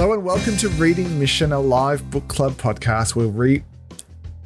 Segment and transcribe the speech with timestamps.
[0.00, 3.62] Hello and welcome to Reading Mission, a live book club podcast where we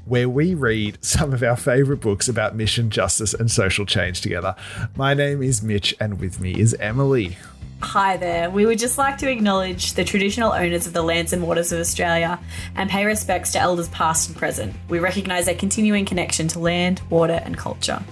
[0.05, 4.57] where we read some of our favorite books about mission, justice, and social change together.
[4.97, 7.37] My name is Mitch, and with me is Emily.
[7.83, 8.51] Hi there.
[8.51, 11.79] We would just like to acknowledge the traditional owners of the lands and waters of
[11.79, 12.41] Australia
[12.75, 14.75] and pay respects to elders past and present.
[14.89, 18.03] We recognise their continuing connection to land, water, and culture.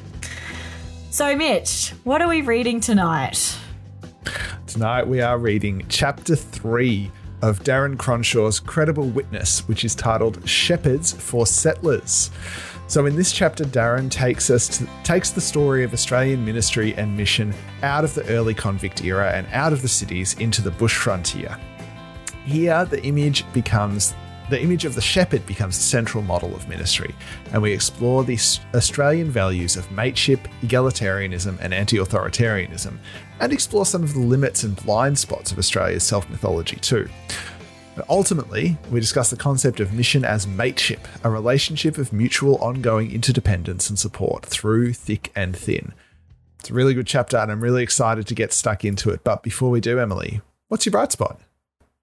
[1.10, 3.58] So, Mitch, what are we reading tonight?
[4.68, 7.10] Tonight we are reading chapter 3
[7.42, 12.30] of Darren Cronshaw's Credible Witness, which is titled Shepherds for Settlers.
[12.86, 17.16] So in this chapter, Darren takes us to, takes the story of Australian ministry and
[17.16, 20.96] mission out of the early convict era and out of the cities into the bush
[20.96, 21.58] frontier.
[22.44, 24.14] Here, the image becomes
[24.50, 27.14] the image of the shepherd becomes the central model of ministry,
[27.52, 28.38] and we explore the
[28.74, 32.98] Australian values of mateship, egalitarianism, and anti authoritarianism,
[33.40, 37.08] and explore some of the limits and blind spots of Australia's self mythology too.
[37.94, 43.10] But ultimately, we discuss the concept of mission as mateship, a relationship of mutual ongoing
[43.12, 45.92] interdependence and support through thick and thin.
[46.58, 49.24] It's a really good chapter, and I'm really excited to get stuck into it.
[49.24, 51.40] But before we do, Emily, what's your bright spot?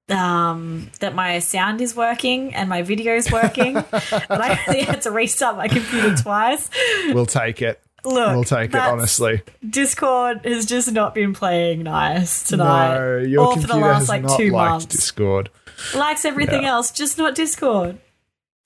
[0.09, 3.77] Um, that my sound is working and my video is working.
[3.77, 3.85] and
[4.29, 6.69] I only had to restart my computer twice.
[7.13, 7.81] We'll take it.
[8.05, 9.41] Look, we'll take it honestly.
[9.67, 12.97] Discord has just not been playing nice tonight.
[12.97, 14.85] No, your or computer for the last has like not two months.
[14.85, 15.49] Discord
[15.93, 16.69] likes everything yeah.
[16.69, 17.97] else, just not Discord.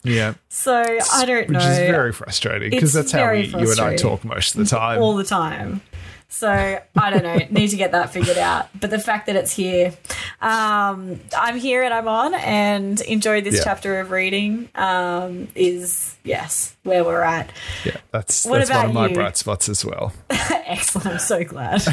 [0.03, 0.33] Yeah.
[0.49, 0.83] So
[1.13, 1.59] I don't know.
[1.59, 4.65] Which is very frustrating because that's how we, you and I talk most of the
[4.65, 5.01] time.
[5.01, 5.81] All the time.
[6.33, 7.37] So I don't know.
[7.51, 8.67] need to get that figured out.
[8.81, 9.93] But the fact that it's here,
[10.41, 13.63] um, I'm here and I'm on and enjoy this yeah.
[13.63, 17.51] chapter of reading um, is yes where we're at.
[17.85, 19.13] Yeah, that's what that's one of my you?
[19.13, 20.11] bright spots as well.
[20.31, 21.07] Excellent.
[21.07, 21.83] I'm so glad.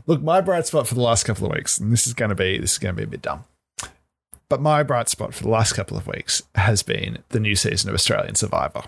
[0.06, 2.34] Look, my bright spot for the last couple of weeks, and this is going to
[2.34, 3.44] be this is going to be a bit dumb.
[4.48, 7.88] But my bright spot for the last couple of weeks has been the new season
[7.88, 8.82] of Australian Survivor.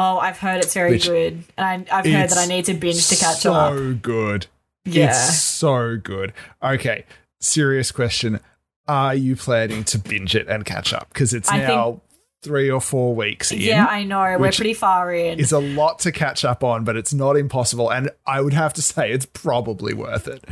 [0.00, 2.74] Oh, I've heard it's very Which good, and I, have heard that I need to
[2.74, 3.74] binge to catch so up.
[3.74, 4.46] So good.
[4.84, 5.08] Yeah.
[5.08, 6.32] It's so good.
[6.62, 7.04] Okay,
[7.40, 8.38] serious question.
[8.86, 11.08] Are you planning to binge it and catch up?
[11.12, 12.02] Because it's I now think,
[12.44, 13.60] three or four weeks in.
[13.60, 14.20] Yeah, I know.
[14.38, 15.40] We're pretty far in.
[15.40, 17.90] It's a lot to catch up on, but it's not impossible.
[17.90, 20.44] And I would have to say it's probably worth it.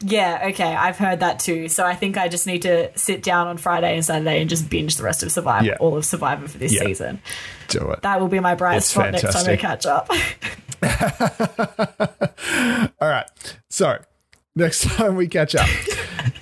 [0.00, 0.76] Yeah, okay.
[0.76, 1.68] I've heard that too.
[1.68, 4.68] So I think I just need to sit down on Friday and Saturday and just
[4.68, 5.76] binge the rest of Survivor, yeah.
[5.80, 6.82] all of Survivor for this yeah.
[6.82, 7.22] season.
[7.68, 8.02] Do it.
[8.02, 9.22] That will be my bright it's spot fantastic.
[9.34, 10.10] next time I catch up.
[13.00, 13.58] all right.
[13.68, 13.98] So
[14.54, 15.68] next time we catch up,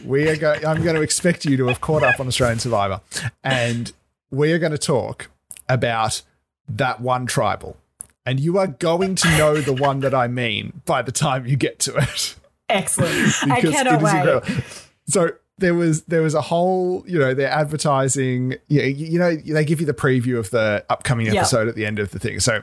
[0.04, 0.64] we are going.
[0.64, 3.00] I'm going to expect you to have caught up on Australian Survivor,
[3.44, 3.92] and
[4.30, 5.30] we are going to talk
[5.68, 6.22] about
[6.68, 7.76] that one tribal.
[8.24, 11.56] And you are going to know the one that I mean by the time you
[11.56, 12.34] get to it.
[12.68, 13.12] Excellent.
[13.44, 14.16] I cannot wait.
[14.16, 14.64] Incredible.
[15.06, 19.36] So there was there was a whole you know they're advertising you know, you know
[19.36, 22.40] they give you the preview of the upcoming episode at the end of the thing
[22.40, 22.62] so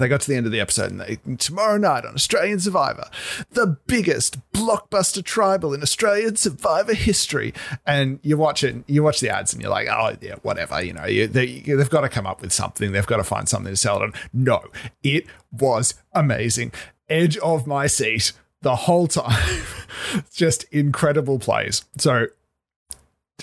[0.00, 3.08] they got to the end of the episode and they tomorrow night on Australian Survivor,
[3.50, 7.52] the biggest blockbuster tribal in Australian Survivor history.
[7.86, 10.82] And you watch it, you watch the ads, and you're like, oh yeah, whatever.
[10.82, 12.92] You know, you, they, have got to come up with something.
[12.92, 14.14] They've got to find something to sell it on.
[14.32, 14.64] No,
[15.02, 16.72] it was amazing.
[17.08, 19.64] Edge of my seat the whole time.
[20.32, 21.84] Just incredible plays.
[21.98, 22.26] So,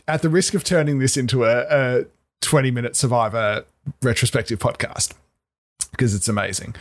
[0.08, 2.06] at the risk of turning this into a, a
[2.42, 3.66] 20 minute Survivor
[4.02, 5.14] retrospective podcast,
[5.92, 6.76] because it's amazing,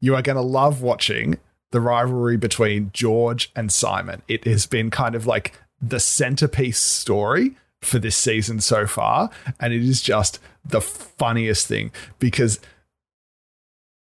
[0.00, 1.38] you are going to love watching
[1.72, 4.22] the rivalry between George and Simon.
[4.28, 9.30] It has been kind of like the centerpiece story for this season so far.
[9.58, 12.60] And it is just the funniest thing because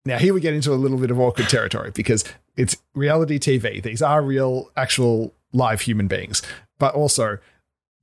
[0.05, 2.23] now here we get into a little bit of awkward territory because
[2.57, 3.81] it's reality TV.
[3.81, 6.41] These are real, actual live human beings,
[6.79, 7.37] but also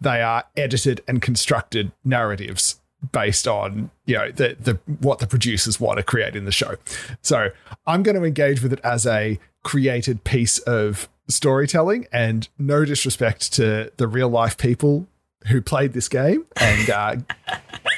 [0.00, 2.80] they are edited and constructed narratives
[3.10, 6.76] based on you know the the what the producers want to create in the show.
[7.20, 7.50] So
[7.86, 13.52] I'm going to engage with it as a created piece of storytelling, and no disrespect
[13.54, 15.06] to the real life people
[15.48, 17.16] who played this game and uh,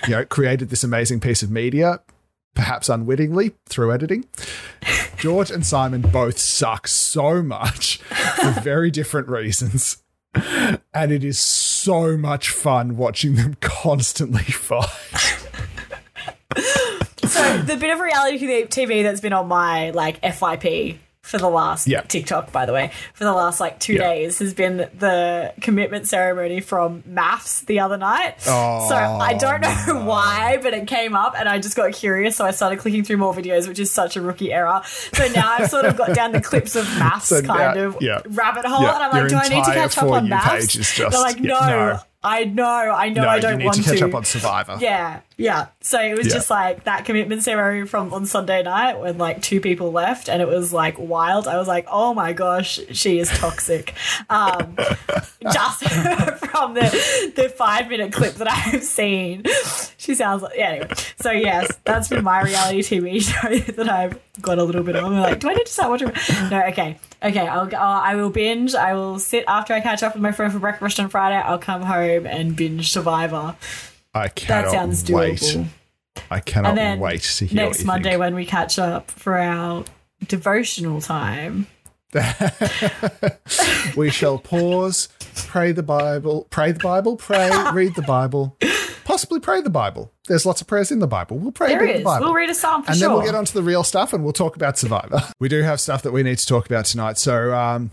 [0.06, 2.00] you know created this amazing piece of media
[2.55, 4.25] perhaps unwittingly through editing.
[5.25, 7.97] George and Simon both suck so much
[8.37, 10.03] for very different reasons.
[10.35, 14.85] And it is so much fun watching them constantly fight.
[17.25, 21.87] so the bit of reality TV that's been on my like FYP for the last
[21.88, 22.03] Yeah.
[22.03, 24.09] TikTok, by the way, for the last like two Yeah.
[24.09, 28.35] days has been the commitment ceremony from MAFS the other night.
[28.47, 31.91] Oh, so I oh, don't know why, but it came up and I just got
[31.94, 32.37] curious.
[32.37, 34.82] So I started clicking through more videos, which is such a rookie error.
[34.85, 37.97] So now I've sort of got down the clips of MAFS So kind now- of
[38.03, 38.21] yeah.
[38.26, 38.87] rabbit hole.
[38.87, 40.69] And I'm like, your do I need to catch up on MAFS?
[40.73, 41.99] just- They're like, no, no.
[42.26, 44.79] I know, I know no, I don't you need want to catch up on Survivor.
[44.81, 45.66] yeah, yeah.
[45.81, 46.34] So it was Yeah.
[46.34, 50.40] just like that commitment ceremony from on Sunday night when like two people left and
[50.40, 51.48] it was like wild.
[51.48, 53.94] I was like, oh my gosh, she is toxic.
[54.31, 54.76] Um,
[55.52, 55.84] just
[56.50, 59.44] from the the five minute clip that I've seen,
[59.96, 60.70] she sounds like yeah.
[60.70, 60.90] Anyway,
[61.20, 63.20] so yes, that's been my reality TV
[63.66, 65.04] show that I've got a little bit of.
[65.04, 66.12] I'm like, do I need to start watching?
[66.50, 67.46] No, okay, okay.
[67.46, 68.75] I'll, I'll I will binge.
[68.75, 71.37] I will sit after I catch up with my friend for breakfast on Friday.
[71.37, 73.56] I'll come home and binge Survivor.
[74.14, 75.38] I That cannot sounds wait.
[75.38, 75.66] doable.
[76.31, 78.20] I cannot And then wait to hear next Monday think.
[78.20, 79.84] when we catch up for our
[80.28, 81.66] devotional time.
[83.96, 85.08] we shall pause,
[85.49, 88.56] pray the Bible, pray the Bible, pray, read the Bible,
[89.05, 90.12] possibly pray the Bible.
[90.28, 91.38] There's lots of prayers in the Bible.
[91.38, 92.00] We'll pray There a bit is.
[92.00, 92.26] the Bible.
[92.26, 93.08] We'll read a psalm for and sure.
[93.08, 95.20] then we'll get on to the real stuff and we'll talk about Survivor.
[95.40, 97.19] We do have stuff that we need to talk about tonight.
[97.19, 97.90] So, um,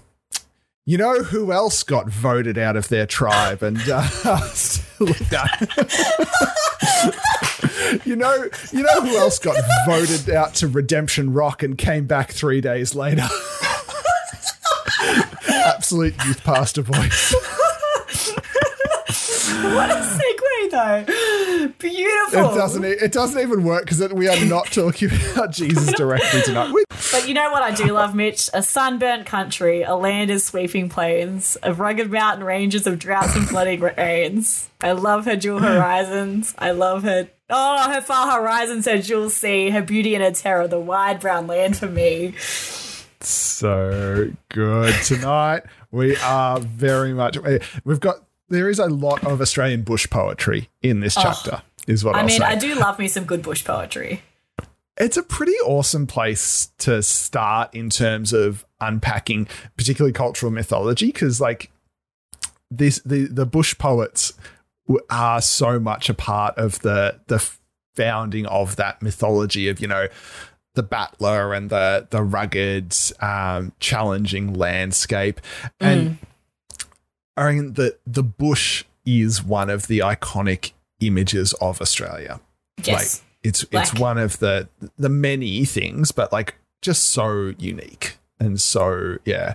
[0.86, 4.02] you know who else got voted out of their tribe and uh,
[8.06, 9.56] you know, you know who else got
[9.86, 13.24] voted out to Redemption Rock and came back three days later?
[15.48, 17.34] Absolute youth pastor voice.
[19.74, 20.04] what a
[20.70, 21.68] segue, though.
[21.80, 22.52] Beautiful.
[22.52, 22.84] It doesn't.
[22.84, 26.72] It doesn't even work because we are not talking about Jesus directly tonight.
[26.74, 28.50] We, But you know what I do love, Mitch?
[28.54, 33.48] A sunburnt country, a land of sweeping plains, of rugged mountain ranges of droughts and
[33.48, 34.70] flooding rains.
[34.82, 36.56] I love her dual horizons.
[36.58, 37.30] I love her.
[37.50, 41.48] Oh, her far horizons, her jewel sea, her beauty and her terror, the wide brown
[41.48, 42.34] land for me.
[43.20, 45.64] so good tonight.
[45.92, 47.38] We are very much.
[47.38, 48.16] Eh, we've got.
[48.52, 51.62] There is a lot of Australian bush poetry in this chapter.
[51.88, 52.46] Is what I will mean, say.
[52.46, 54.22] I do love me some good bush poetry.
[55.00, 61.42] it's a pretty awesome place to start in terms of unpacking particularly cultural mythology because
[61.42, 61.72] like
[62.70, 64.34] this the the bush poets
[65.10, 67.40] are so much a part of the the
[67.96, 70.08] founding of that mythology of you know
[70.76, 75.42] the battler and the the rugged um, challenging landscape
[75.80, 76.18] and
[77.38, 82.40] I mean the the bush is one of the iconic images of Australia
[82.84, 83.22] Yes.
[83.22, 84.68] like it's it's one of the
[84.98, 89.54] the many things but like just so unique and so yeah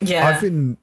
[0.00, 0.26] yeah.
[0.28, 0.76] i've been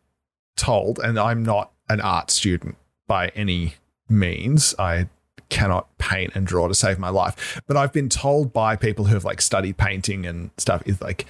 [0.58, 2.76] told and i'm not an art student
[3.08, 3.76] by any
[4.10, 5.08] means i
[5.50, 9.14] cannot paint and draw to save my life but i've been told by people who
[9.14, 11.26] have like studied painting and stuff is like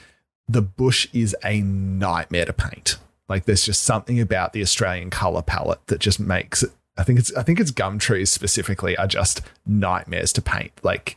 [0.48, 2.98] the bush is a nightmare to paint
[3.30, 7.18] like there's just something about the australian color palette that just makes it i think
[7.20, 11.16] it's i think it's gum trees specifically are just nightmares to paint like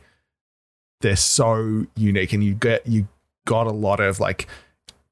[1.01, 3.07] they're so unique and you get you
[3.45, 4.47] got a lot of like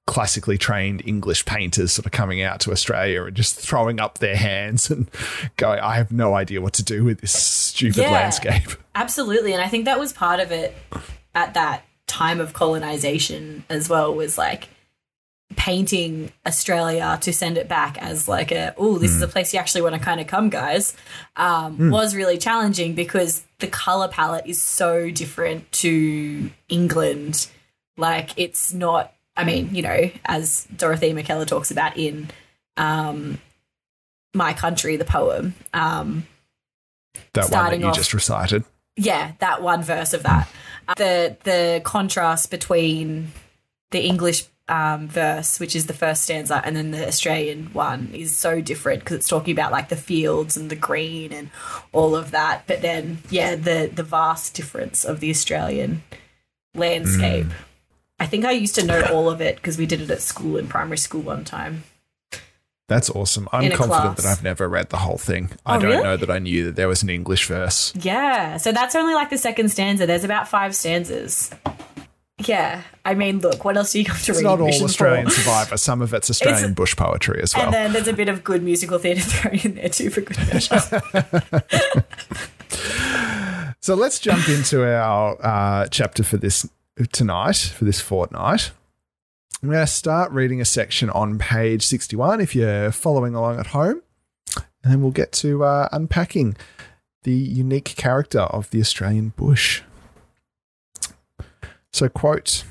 [0.07, 4.36] classically trained English painters sort of coming out to Australia and just throwing up their
[4.36, 5.09] hands and
[5.57, 8.12] going, I have no idea what to do with this stupid Yeah.
[8.12, 8.63] landscape.
[8.95, 9.54] Absolutely.
[9.54, 10.75] And I think that was part of it
[11.36, 14.69] at that time of colonization as well, was like
[15.56, 19.59] painting Australia to send it back as like a, oh, this is a place you
[19.59, 20.95] actually want to kind of come, guys,
[21.36, 27.47] um, was really challenging because the color palette is so different to England.
[27.97, 32.30] Like, it's not, I mean, you know, as Dorothy Mackellar talks about in
[32.78, 33.40] um,
[34.33, 35.54] My Country, the poem.
[35.73, 36.25] Um,
[37.33, 38.64] That one that you off- just recited.
[38.95, 40.47] yeah, that one verse of that.
[40.87, 43.31] Uh, The the contrast between
[43.92, 48.35] the English um, verse, which is the first stanza, and then the Australian one is
[48.37, 51.49] so different because it's talking about like the fields and the green and
[51.91, 52.63] all of that.
[52.68, 56.03] But then, yeah, the the vast difference of the Australian
[56.75, 57.47] landscape.
[58.19, 60.57] I think I used to know all of it because we did it at school
[60.57, 61.83] in primary school one time.
[62.87, 63.47] That's awesome.
[63.53, 64.21] I'm confident class.
[64.23, 65.49] that I've never read the whole thing.
[65.65, 66.03] I Oh, don't really?
[66.03, 67.94] know that I knew that there was an English verse.
[67.95, 70.06] Yeah, so that's only like the second stanza.
[70.06, 71.51] There's about five stanzas.
[72.48, 74.44] Yeah, I mean, look, what else do you come to It's read?
[74.44, 75.33] not all Australian Four?
[75.36, 75.78] Survivor.
[75.78, 77.66] Some of it's Australian It's- bush poetry as well.
[77.66, 80.38] And then there's a bit of good musical theatre thrown in there too for good
[80.38, 80.81] measure.
[83.83, 86.69] So let's jump into our uh, chapter for this
[87.12, 88.69] tonight, for this fortnight.
[89.64, 93.68] I'm going to start reading a section on page 61 if you're following along at
[93.68, 94.04] home.
[94.83, 96.56] And then we'll get to uh, unpacking
[97.24, 99.81] the unique character of the Australian bush.
[101.94, 102.64] So, quote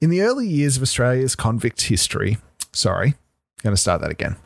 [0.00, 2.38] In the early years of Australia's convict history,
[2.72, 4.36] sorry, I'm going to start that again.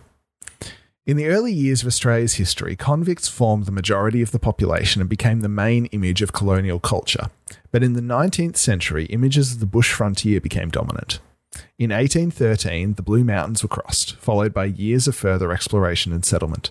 [1.04, 5.10] In the early years of Australia's history, convicts formed the majority of the population and
[5.10, 7.26] became the main image of colonial culture.
[7.72, 11.18] But in the 19th century, images of the bush frontier became dominant.
[11.76, 16.70] In 1813, the Blue Mountains were crossed, followed by years of further exploration and settlement.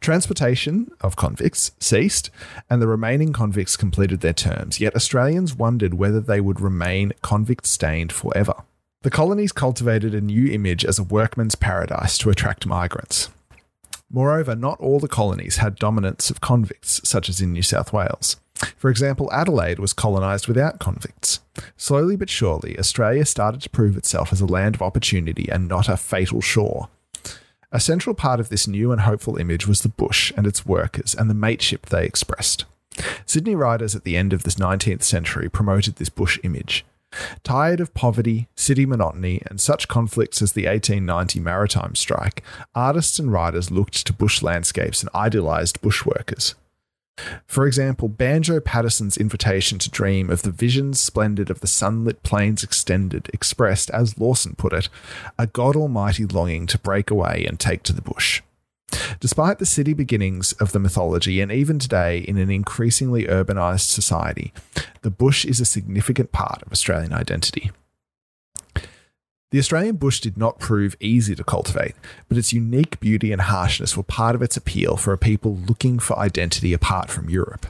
[0.00, 2.30] Transportation of convicts ceased,
[2.68, 7.66] and the remaining convicts completed their terms, yet Australians wondered whether they would remain convict
[7.66, 8.54] stained forever.
[9.02, 13.30] The colonies cultivated a new image as a workman's paradise to attract migrants.
[14.10, 18.36] Moreover, not all the colonies had dominance of convicts, such as in New South Wales.
[18.76, 21.40] For example, Adelaide was colonised without convicts.
[21.76, 25.88] Slowly but surely, Australia started to prove itself as a land of opportunity and not
[25.88, 26.88] a fatal shore.
[27.76, 31.14] A central part of this new and hopeful image was the bush and its workers
[31.14, 32.64] and the mateship they expressed.
[33.26, 36.86] Sydney writers at the end of the 19th century promoted this bush image.
[37.44, 42.42] Tired of poverty, city monotony, and such conflicts as the 1890 maritime strike,
[42.74, 46.54] artists and writers looked to bush landscapes and idealised bushworkers.
[47.46, 52.62] For example, Banjo Paterson's invitation to dream of the visions splendid of the sunlit plains
[52.62, 54.88] extended expressed, as Lawson put it,
[55.38, 58.42] a God Almighty longing to break away and take to the bush.
[59.18, 64.52] Despite the city beginnings of the mythology, and even today in an increasingly urbanised society,
[65.02, 67.70] the bush is a significant part of Australian identity.
[69.56, 71.94] The Australian bush did not prove easy to cultivate,
[72.28, 75.98] but its unique beauty and harshness were part of its appeal for a people looking
[75.98, 77.64] for identity apart from Europe.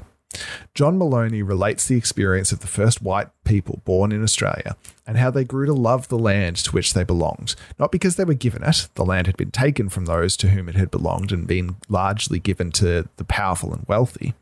[0.74, 4.74] John Maloney relates the experience of the first white people born in Australia
[5.06, 8.24] and how they grew to love the land to which they belonged, not because they
[8.24, 11.30] were given it, the land had been taken from those to whom it had belonged
[11.30, 14.34] and been largely given to the powerful and wealthy,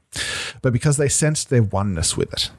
[0.62, 2.50] but because they sensed their oneness with it.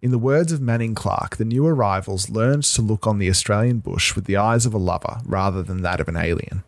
[0.00, 3.78] In the words of Manning Clark, the new arrivals learned to look on the Australian
[3.78, 6.62] bush with the eyes of a lover rather than that of an alien.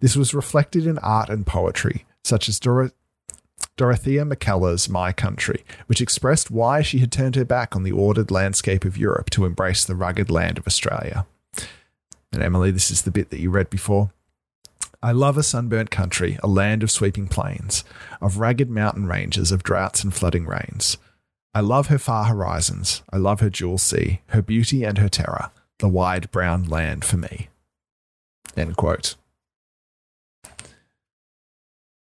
[0.00, 2.92] This was reflected in art and poetry, such as Dor-
[3.76, 8.30] Dorothea Mackellar's My Country, which expressed why she had turned her back on the ordered
[8.30, 11.26] landscape of Europe to embrace the rugged land of Australia.
[12.32, 14.10] And Emily, this is the bit that you read before.
[15.02, 17.84] I love a sunburnt country, a land of sweeping plains,
[18.20, 20.96] of ragged mountain ranges, of droughts and flooding rains.
[21.56, 23.02] I love her far horizons.
[23.10, 27.16] I love her jewel sea, her beauty and her terror, the wide brown land for
[27.16, 27.48] me.
[28.54, 29.14] End quote.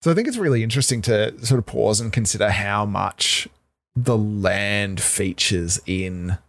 [0.02, 3.48] So I think it's really interesting to sort of pause and consider how much
[3.96, 6.40] the land features in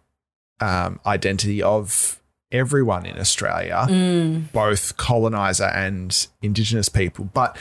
[0.59, 2.19] um, identity of
[2.51, 4.51] everyone in Australia, mm.
[4.51, 7.55] both colonizer and Indigenous people, but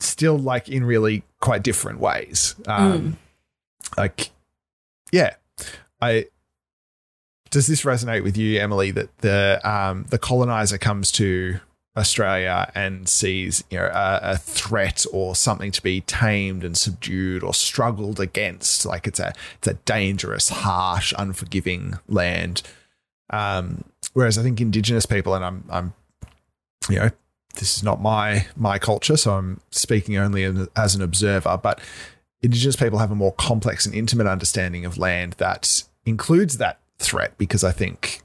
[0.00, 2.56] still like in really quite different ways.
[2.66, 3.16] Um, mm
[3.96, 4.30] like
[5.12, 5.34] yeah.
[6.00, 6.26] I
[7.50, 11.58] does this resonate with you emily that the um the colonizer comes to
[11.96, 17.42] australia and sees you know a, a, threat or something to be tamed and subdued
[17.42, 18.86] or struggled against?
[18.86, 22.62] Like it's a it's a dangerous harsh unforgiving land.
[23.30, 25.94] Um whereas i think indigenous people and i'm i'm
[26.88, 27.10] you know
[27.54, 30.44] this is not my my culture so i'm speaking only
[30.76, 31.80] as an observer but
[32.42, 37.36] Indigenous people have a more complex and intimate understanding of land that includes that threat
[37.38, 38.22] because I think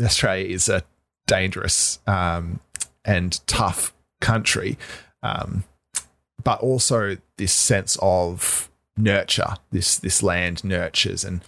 [0.00, 0.82] Australia is a
[1.26, 2.60] dangerous um,
[3.04, 4.78] and tough country,
[5.22, 5.64] um,
[6.42, 9.56] but also this sense of nurture.
[9.70, 11.42] This this land nurtures, and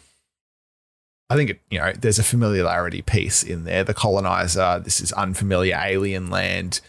[1.30, 3.84] I think it, you know there's a familiarity piece in there.
[3.84, 6.80] The colonizer, this is unfamiliar alien land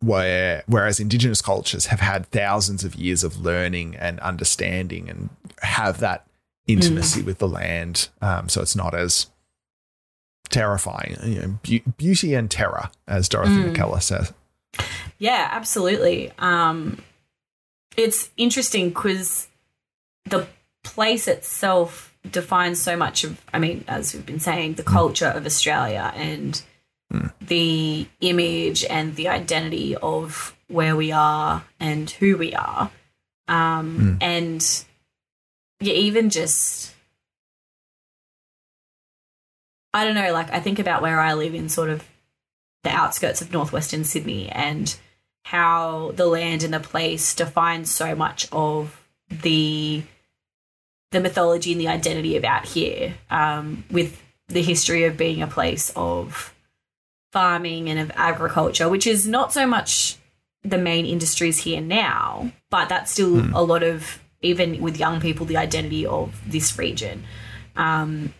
[0.00, 5.30] where whereas indigenous cultures have had thousands of years of learning and understanding and
[5.62, 6.26] have that
[6.66, 7.26] intimacy mm.
[7.26, 9.28] with the land um, so it's not as
[10.50, 13.72] terrifying you know be- beauty and terror as dorothy mm.
[13.72, 14.32] mackellar says
[15.18, 17.02] yeah absolutely um,
[17.96, 19.48] it's interesting because
[20.26, 20.46] the
[20.84, 24.92] place itself defines so much of i mean as we've been saying the mm.
[24.92, 26.62] culture of australia and
[27.12, 27.32] mm.
[27.40, 32.90] the image and the identity of where we are and who we are.
[33.48, 34.22] Um, mm.
[34.22, 34.84] And
[35.80, 36.94] yeah, even just,
[39.92, 42.04] I don't know, like I think about where I live in sort of
[42.82, 44.96] the outskirts of northwestern Sydney and
[45.44, 50.02] how the land and the place defines so much of the
[51.12, 55.92] the mythology and the identity about here um, with the history of being a place
[55.94, 56.52] of
[57.36, 60.16] farming and of agriculture, which is not so much
[60.62, 63.52] the main industries here now, but that's still mm.
[63.54, 67.24] a lot of, even with young people, the identity of this region.
[67.76, 68.32] Um,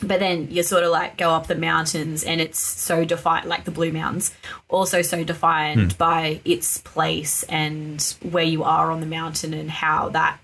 [0.00, 3.64] but then you sort of like go up the mountains and it's so defined like
[3.64, 4.32] the blue mountains
[4.68, 5.98] also so defined mm.
[5.98, 10.38] by its place and where you are on the mountain and how that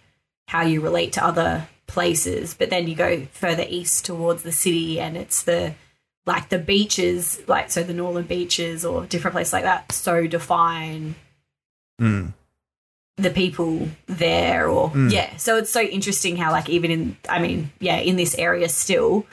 [0.49, 5.01] how you relate to other places but then you go further east towards the city
[5.01, 5.73] and it's the
[6.29, 11.15] like the beaches like so the northern beaches or different places like that so define
[11.99, 12.31] mm.
[13.17, 15.11] the people there or mm.
[15.11, 18.69] yeah so it's so interesting how like even in i mean yeah in this area
[18.69, 19.27] still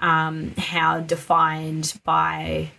[0.00, 2.70] um how defined by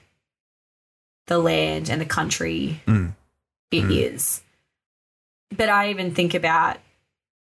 [1.26, 3.12] the land and the country mm.
[3.72, 4.14] it mm.
[4.14, 4.44] is.
[5.58, 6.78] but i even think about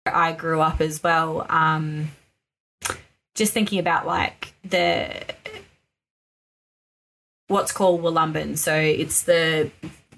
[0.07, 2.11] i grew up as well um
[3.35, 5.12] just thinking about like the
[7.49, 8.57] what's called Wollumbin.
[8.57, 9.71] So it's the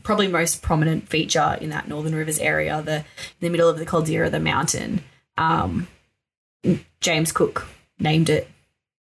[0.03, 3.05] probably most prominent feature in that Northern Rivers area, the in
[3.41, 5.03] the middle of the Caldera, the mountain.
[5.39, 5.89] Um,
[7.01, 7.67] James Cook
[7.99, 8.49] named it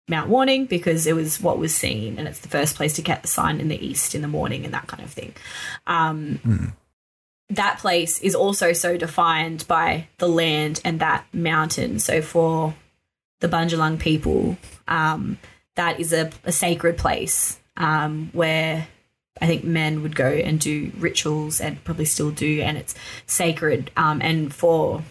[0.07, 3.21] Mount Warning because it was what was seen, and it's the first place to get
[3.21, 5.33] the sun in the east in the morning and that kind of thing.
[5.87, 6.73] Um, mm.
[7.49, 11.99] That place is also so defined by the land and that mountain.
[11.99, 12.73] So for
[13.39, 15.37] the Bundjalung people, um,
[15.75, 18.87] that is a, a sacred place um, where
[19.41, 23.91] I think men would go and do rituals and probably still do, and it's sacred.
[23.97, 25.03] Um, and for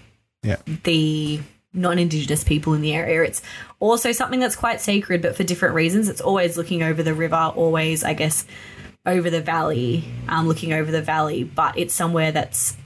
[0.42, 0.56] yeah.
[0.85, 1.40] the
[1.73, 3.42] non Indigenous people in the area, it's
[3.80, 6.09] also something that's quite sacred, but for different reasons.
[6.09, 8.47] It's always looking over the river, always, I guess,
[9.04, 12.76] over the valley, um, looking over the valley, but it's somewhere that's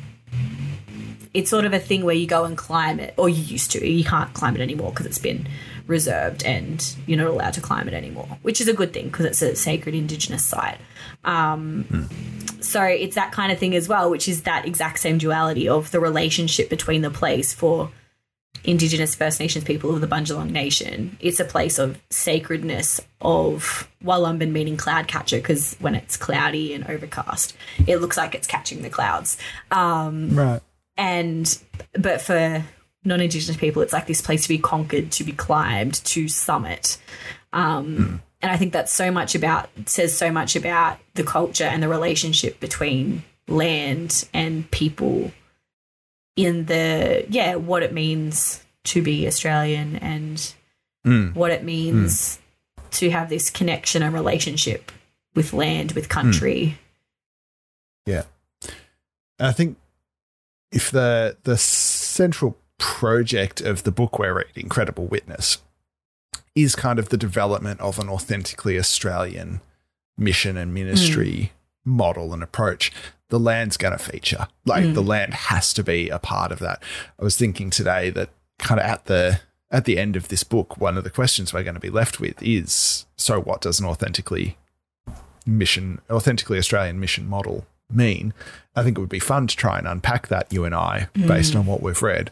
[1.34, 3.86] it's sort of a thing where you go and climb it, or you used to.
[3.86, 5.46] You can't climb it anymore because it's been
[5.88, 9.26] reserved and you're not allowed to climb it anymore, which is a good thing because
[9.26, 10.78] it's a sacred Indigenous site.
[11.24, 12.64] Um, mm.
[12.64, 15.90] So it's that kind of thing as well, which is that exact same duality of
[15.90, 17.90] the relationship between the place for
[18.64, 21.16] Indigenous First Nations people of the Bundjalung Nation.
[21.20, 26.86] It's a place of sacredness of Wollumbin meaning cloud catcher because when it's cloudy and
[26.88, 29.38] overcast, it looks like it's catching the clouds.
[29.70, 30.60] Um, right.
[30.96, 31.58] And
[31.94, 32.64] but for
[33.04, 36.98] non-indigenous people it's like this place to be conquered to be climbed to summit
[37.52, 38.20] um, mm.
[38.42, 41.88] and i think that's so much about says so much about the culture and the
[41.88, 45.30] relationship between land and people
[46.36, 50.54] in the yeah what it means to be australian and
[51.06, 51.34] mm.
[51.34, 52.38] what it means
[52.78, 52.90] mm.
[52.90, 54.92] to have this connection and relationship
[55.34, 56.78] with land with country
[58.06, 58.24] yeah
[59.38, 59.76] i think
[60.72, 65.58] if the the central project of the book we're reading, Credible Witness,
[66.54, 69.60] is kind of the development of an authentically Australian
[70.16, 71.52] mission and ministry
[71.86, 71.90] mm.
[71.90, 72.92] model and approach.
[73.28, 74.48] The land's going to feature.
[74.64, 74.94] Like mm.
[74.94, 76.82] the land has to be a part of that.
[77.20, 80.78] I was thinking today that kind of at the at the end of this book,
[80.78, 83.86] one of the questions we're going to be left with is so what does an
[83.86, 84.56] authentically
[85.46, 88.32] mission authentically Australian mission model mean?
[88.74, 91.52] I think it would be fun to try and unpack that you and I based
[91.52, 91.60] mm.
[91.60, 92.30] on what we've read.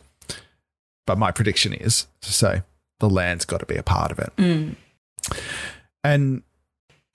[1.07, 2.63] But my prediction is to say
[3.01, 4.33] the land's got to be a part of it.
[4.37, 4.77] Mm.
[6.05, 6.43] And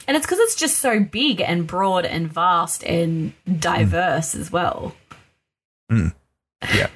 [0.08, 4.39] and it's because it's just so big and broad and vast and diverse mm.
[4.39, 4.95] as well.
[5.91, 6.13] Mm.
[6.73, 6.88] Yeah.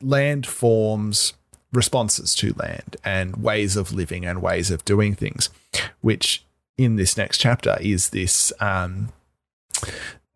[0.00, 1.34] land forms
[1.72, 5.50] responses to land and ways of living and ways of doing things,
[6.00, 6.44] which
[6.78, 9.10] in this next chapter is this um,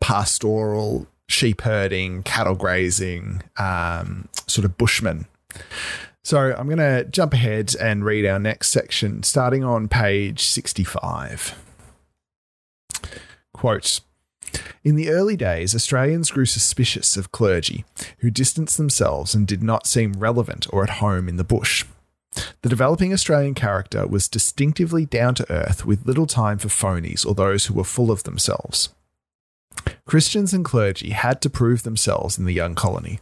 [0.00, 5.26] pastoral sheep herding, cattle grazing, um, sort of bushman
[6.22, 11.54] so I'm going to jump ahead and read our next section, starting on page 65.
[13.52, 14.00] Quote
[14.84, 17.84] In the early days, Australians grew suspicious of clergy
[18.18, 21.84] who distanced themselves and did not seem relevant or at home in the bush.
[22.62, 27.34] The developing Australian character was distinctively down to earth with little time for phonies or
[27.34, 28.90] those who were full of themselves.
[30.06, 33.20] Christians and clergy had to prove themselves in the young colony.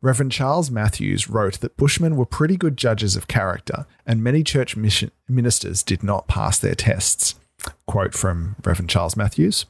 [0.00, 4.76] Reverend Charles Matthews wrote that Bushmen were pretty good judges of character, and many church
[4.76, 7.34] mission- ministers did not pass their tests.
[7.86, 9.66] Quote from Reverend Charles Matthews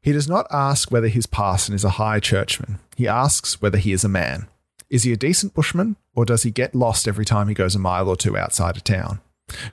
[0.00, 3.92] He does not ask whether his parson is a high churchman, he asks whether he
[3.92, 4.48] is a man.
[4.88, 7.78] Is he a decent bushman, or does he get lost every time he goes a
[7.78, 9.20] mile or two outside of town?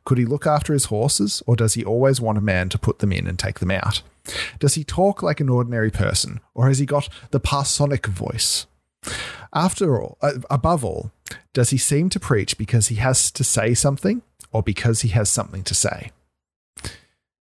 [0.06, 2.99] Could he look after his horses, or does he always want a man to put
[2.99, 4.02] them in and take them out?
[4.60, 8.65] Does he talk like an ordinary person, or has he got the parsonic voice?
[9.53, 11.12] After all, uh, above all,
[11.53, 15.29] does he seem to preach because he has to say something or because he has
[15.29, 16.12] something to say?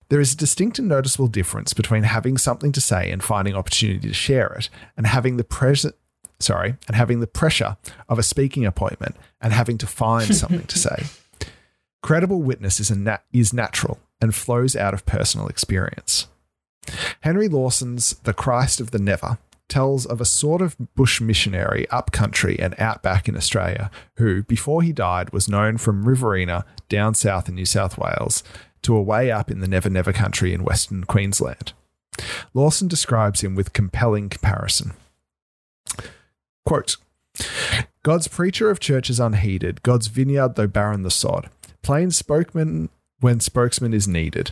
[0.10, 4.10] There is a distinct and noticeable difference between having something to say and finding opportunity
[4.10, 5.94] to share it, and having the pressure,
[6.40, 7.78] sorry, and having the pressure
[8.10, 11.06] of a speaking appointment and having to find something to say.
[12.04, 16.28] Credible witness is, nat- is natural and flows out of personal experience.
[17.22, 19.38] Henry Lawson's The Christ of the Never
[19.72, 24.84] tells of a sort of bush missionary up country and outback in Australia who, before
[24.84, 28.44] he died, was known from Riverina down south in New South Wales
[28.82, 31.72] to a way up in the Never Never country in Western Queensland.
[32.54, 34.92] Lawson describes him with compelling comparison.
[36.66, 36.98] Quote
[38.04, 41.50] God's preacher of churches unheeded, God's vineyard though barren the sod,
[41.82, 42.90] plain spokesman
[43.22, 44.52] when spokesman is needed,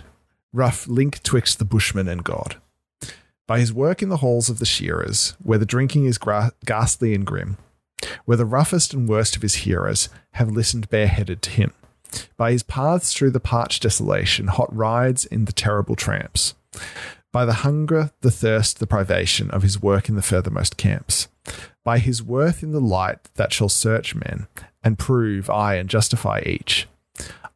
[0.54, 2.56] rough link twixt the bushman and God.
[3.50, 7.16] By his work in the halls of the shearers, where the drinking is gra- ghastly
[7.16, 7.58] and grim,
[8.26, 11.74] where the roughest and worst of his hearers have listened bareheaded to him,
[12.38, 16.54] by his paths through the parched desolation, hot rides in the terrible tramps,
[17.32, 21.28] by the hunger, the thirst, the privation of his work in the furthermost camps,
[21.84, 24.46] by his worth in the light that shall search men
[24.84, 26.88] and prove, ay, and justify each.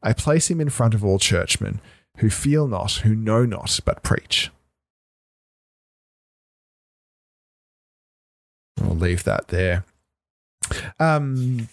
[0.02, 1.82] I place him in front of all churchmen
[2.18, 4.50] who feel not, who know not, but preach.
[8.80, 9.86] We'll leave that there.
[11.00, 11.68] Um,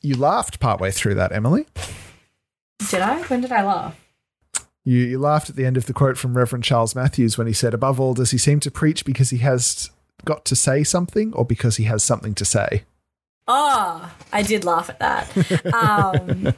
[0.00, 1.66] you laughed partway through that, Emily.
[2.90, 3.22] Did I?
[3.22, 3.98] When did I laugh?
[4.84, 7.52] You, you laughed at the end of the quote from Reverend Charles Matthews when he
[7.52, 9.90] said, Above all, does he seem to preach because he has
[10.24, 12.84] got to say something or because he has something to say?
[13.46, 15.74] Oh, I did laugh at that.
[15.74, 16.54] Um,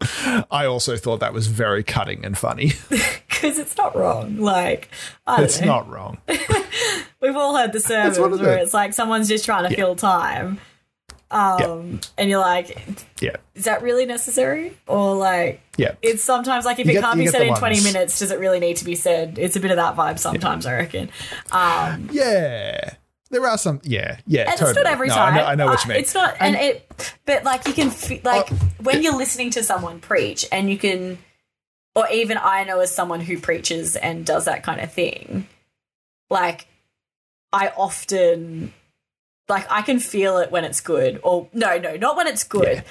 [0.50, 2.72] I also thought that was very cutting and funny.
[3.36, 4.38] Because it's not wrong.
[4.38, 4.88] Like,
[5.28, 5.66] it's know.
[5.66, 6.16] not wrong.
[7.26, 9.76] We've all heard the sermons where it's like someone's just trying to yeah.
[9.76, 10.58] fill time.
[11.28, 11.98] Um, yeah.
[12.18, 12.78] and you're like,
[13.20, 14.76] yeah, is that really necessary?
[14.86, 17.58] Or like, yeah, it's sometimes like if you it get, can't be said in ones.
[17.58, 19.36] 20 minutes, does it really need to be said?
[19.38, 20.70] It's a bit of that vibe sometimes, yeah.
[20.70, 21.10] I reckon.
[21.50, 22.94] Um, yeah.
[23.30, 24.42] There are some, yeah, yeah.
[24.42, 24.70] And totally.
[24.70, 25.34] it's not every no, time.
[25.34, 25.96] I know, I know what you mean.
[25.96, 29.16] Uh, it's not, and, and, it, but like you can, feel, like uh, when you're
[29.16, 31.18] listening to someone preach, and you can,
[31.96, 35.48] or even I know as someone who preaches and does that kind of thing,
[36.30, 36.68] like
[37.52, 38.72] I often
[39.48, 42.78] like I can feel it when it's good, or no, no, not when it's good,
[42.78, 42.82] yeah.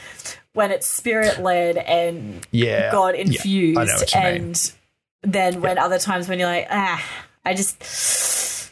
[0.53, 4.71] when it's spirit led and yeah, God infused, yeah, and
[5.21, 7.03] then when other times when you're like, ah,
[7.43, 8.71] I just,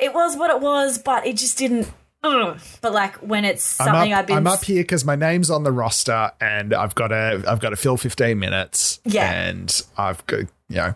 [0.00, 1.90] it was what it was, but it just didn't.
[2.22, 5.62] But like when it's something up, I've been, I'm up here because my name's on
[5.62, 10.24] the roster, and I've got to, I've got to fill 15 minutes, yeah, and I've
[10.26, 10.94] got, you know,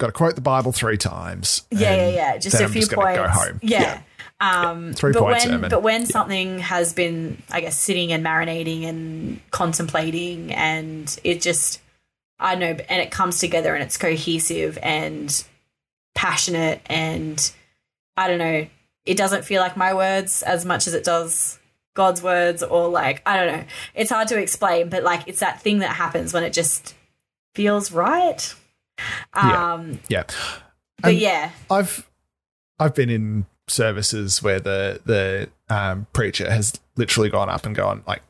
[0.00, 3.28] got to quote the Bible three times, yeah, yeah, yeah, just a few points, go
[3.28, 3.80] home, yeah.
[3.80, 4.02] yeah.
[4.40, 8.84] Um, Three but points, when, But when something has been, I guess, sitting and marinating
[8.84, 11.82] and contemplating, and it just,
[12.38, 15.44] I know, and it comes together and it's cohesive and
[16.14, 17.52] passionate, and
[18.16, 18.66] I don't know,
[19.04, 21.58] it doesn't feel like my words as much as it does
[21.92, 23.64] God's words, or like, I don't know.
[23.94, 26.94] It's hard to explain, but like, it's that thing that happens when it just
[27.54, 28.54] feels right.
[29.34, 30.18] Um, yeah.
[30.18, 30.24] yeah.
[31.02, 31.50] But yeah.
[31.70, 32.08] I've,
[32.78, 38.02] I've been in services where the the um, preacher has literally gone up and gone
[38.06, 38.22] like,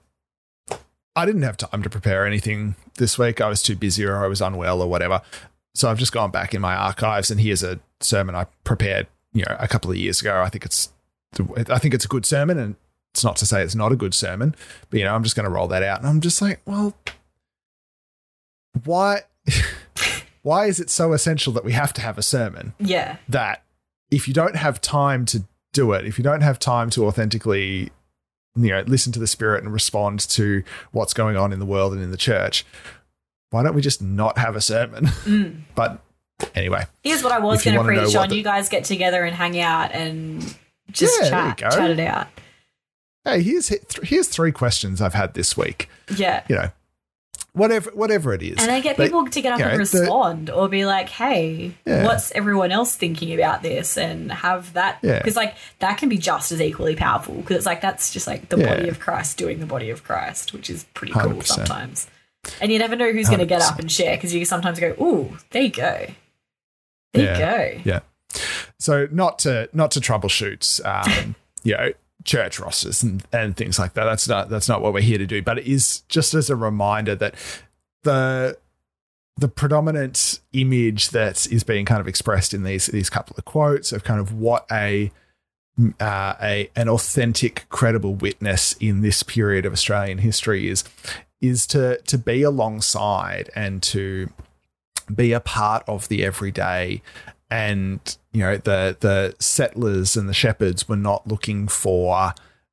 [1.16, 3.40] I didn't have time to prepare anything this week.
[3.40, 5.22] I was too busy or I was unwell or whatever.
[5.74, 9.44] So I've just gone back in my archives and here's a sermon I prepared, you
[9.48, 10.42] know, a couple of years ago.
[10.42, 10.90] I think it's
[11.68, 12.76] I think it's a good sermon and
[13.14, 14.54] it's not to say it's not a good sermon,
[14.88, 16.94] but you know, I'm just going to roll that out and I'm just like, well,
[18.84, 19.22] why
[20.42, 22.72] why is it so essential that we have to have a sermon?
[22.78, 23.16] Yeah.
[23.28, 23.62] That
[24.10, 27.90] if you don't have time to do it, if you don't have time to authentically,
[28.56, 31.92] you know, listen to the spirit and respond to what's going on in the world
[31.92, 32.64] and in the church,
[33.50, 35.06] why don't we just not have a sermon?
[35.24, 35.60] Mm.
[35.74, 36.00] but
[36.54, 38.28] anyway, here's what I was going to preach on.
[38.28, 40.42] The- you guys get together and hang out and
[40.90, 42.26] just yeah, chat, chat it out.
[43.24, 43.68] Hey, here's
[44.02, 45.88] here's three questions I've had this week.
[46.16, 46.70] Yeah, you know,
[47.52, 48.56] whatever whatever it is.
[48.58, 51.74] And I get people to get up and know, respond the, or be like, "Hey,
[51.86, 52.04] yeah.
[52.04, 55.40] what's everyone else thinking about this?" and have that because yeah.
[55.40, 58.58] like that can be just as equally powerful because it's like that's just like the
[58.58, 58.74] yeah.
[58.74, 61.44] body of Christ doing the body of Christ, which is pretty cool 100%.
[61.44, 62.06] sometimes.
[62.60, 64.94] And you never know who's going to get up and share because you sometimes go,
[65.00, 66.06] "Ooh, there you go,
[67.12, 68.00] there you go." Yeah.
[68.78, 71.92] So not to not to troubleshoot, um, you know,
[72.24, 74.04] church rosters and, and things like that.
[74.04, 75.42] That's not that's not what we're here to do.
[75.42, 77.34] But it is just as a reminder that
[78.02, 78.58] the
[79.36, 83.92] the predominant image that is being kind of expressed in these these couple of quotes
[83.92, 85.10] of kind of what a
[85.98, 90.84] uh, a an authentic, credible witness in this period of Australian history is
[91.40, 94.30] is to to be alongside and to
[95.14, 97.02] be a part of the everyday
[97.50, 102.32] and you know the the settlers and the shepherds were not looking for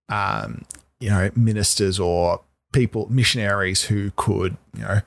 [0.10, 0.66] um,
[1.00, 2.42] you know ministers or
[2.74, 5.02] people missionaries who could you know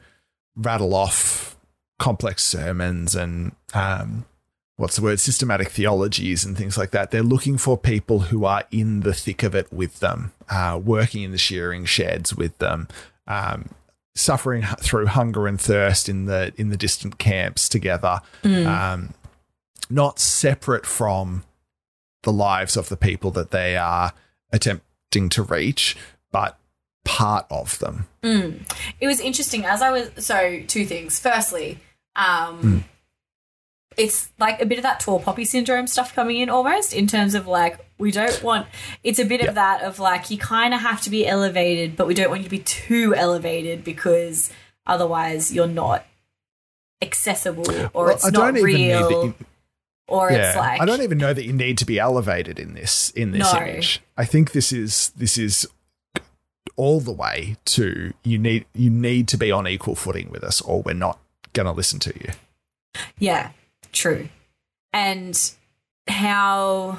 [0.56, 1.56] rattle off
[1.98, 4.24] complex sermons and um,
[4.80, 7.10] what's the word, systematic theologies and things like that.
[7.10, 11.22] They're looking for people who are in the thick of it with them, uh, working
[11.22, 12.88] in the shearing sheds with them,
[13.26, 13.68] um,
[14.14, 18.66] suffering through hunger and thirst in the in the distant camps together, mm.
[18.66, 19.14] um,
[19.90, 21.44] not separate from
[22.22, 24.12] the lives of the people that they are
[24.52, 25.96] attempting to reach,
[26.30, 26.58] but
[27.04, 28.06] part of them.
[28.22, 28.60] Mm.
[29.00, 31.18] It was interesting as I was so two things.
[31.18, 31.78] Firstly,
[32.16, 32.84] um, mm.
[33.96, 37.34] it's like a bit of that tall poppy syndrome stuff coming in almost in terms
[37.34, 38.66] of like we don't want
[39.02, 39.50] it's a bit yep.
[39.50, 42.40] of that of like you kind of have to be elevated, but we don't want
[42.40, 44.50] you to be too elevated because
[44.86, 46.04] otherwise you're not
[47.02, 49.34] accessible or well, it's I not real
[50.10, 50.48] or yeah.
[50.48, 53.30] it's like I don't even know that you need to be elevated in this in
[53.32, 53.60] this no.
[53.60, 54.00] image.
[54.16, 55.66] I think this is this is
[56.76, 60.60] all the way to you need you need to be on equal footing with us
[60.60, 61.18] or we're not
[61.52, 62.32] going to listen to you.
[63.18, 63.50] Yeah,
[63.92, 64.28] true.
[64.92, 65.38] And
[66.08, 66.98] how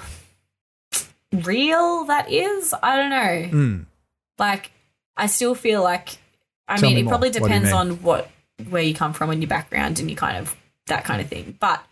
[1.33, 3.59] real that is, I don't know.
[3.59, 3.85] Mm.
[4.37, 4.71] Like
[5.17, 6.17] I still feel like
[6.67, 7.11] I Tell mean me it more.
[7.11, 8.29] probably depends what on what
[8.69, 10.55] where you come from and your background and you kind of
[10.87, 11.57] that kind of thing.
[11.59, 11.83] But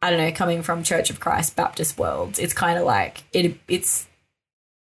[0.00, 3.58] I don't know, coming from Church of Christ Baptist world, it's kind of like it.
[3.66, 4.06] It's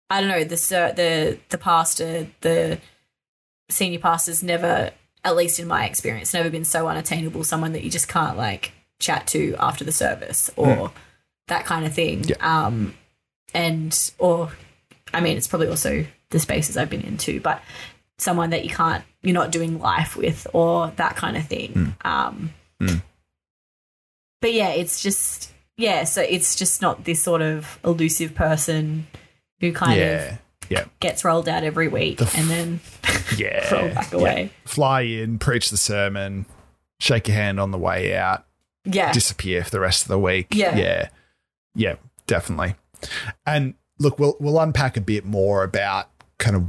[0.09, 0.55] I don't know the
[0.95, 2.79] the the pastor, the
[3.69, 4.91] senior pastor's never,
[5.23, 7.43] at least in my experience, never been so unattainable.
[7.43, 10.91] Someone that you just can't like chat to after the service or mm.
[11.47, 12.23] that kind of thing.
[12.23, 12.65] Yeah.
[12.65, 12.95] Um,
[13.53, 14.51] and or
[15.13, 17.61] I mean, it's probably also the spaces I've been into, but
[18.17, 21.73] someone that you can't, you're not doing life with or that kind of thing.
[21.73, 22.05] Mm.
[22.05, 23.01] Um, mm
[24.45, 29.07] but yeah, it's just yeah, so it's just not this sort of elusive person
[29.59, 30.05] who kind yeah.
[30.05, 30.85] of yeah.
[30.99, 32.79] gets rolled out every week the f- and then
[33.39, 34.43] yeah back away.
[34.43, 34.69] Yeah.
[34.69, 36.45] Fly in, preach the sermon,
[36.99, 38.45] shake your hand on the way out,
[38.83, 40.53] yeah, disappear for the rest of the week.
[40.53, 41.09] Yeah, yeah,
[41.73, 41.95] yeah,
[42.27, 42.75] definitely.
[43.47, 46.65] And look, we'll we'll unpack a bit more about kind of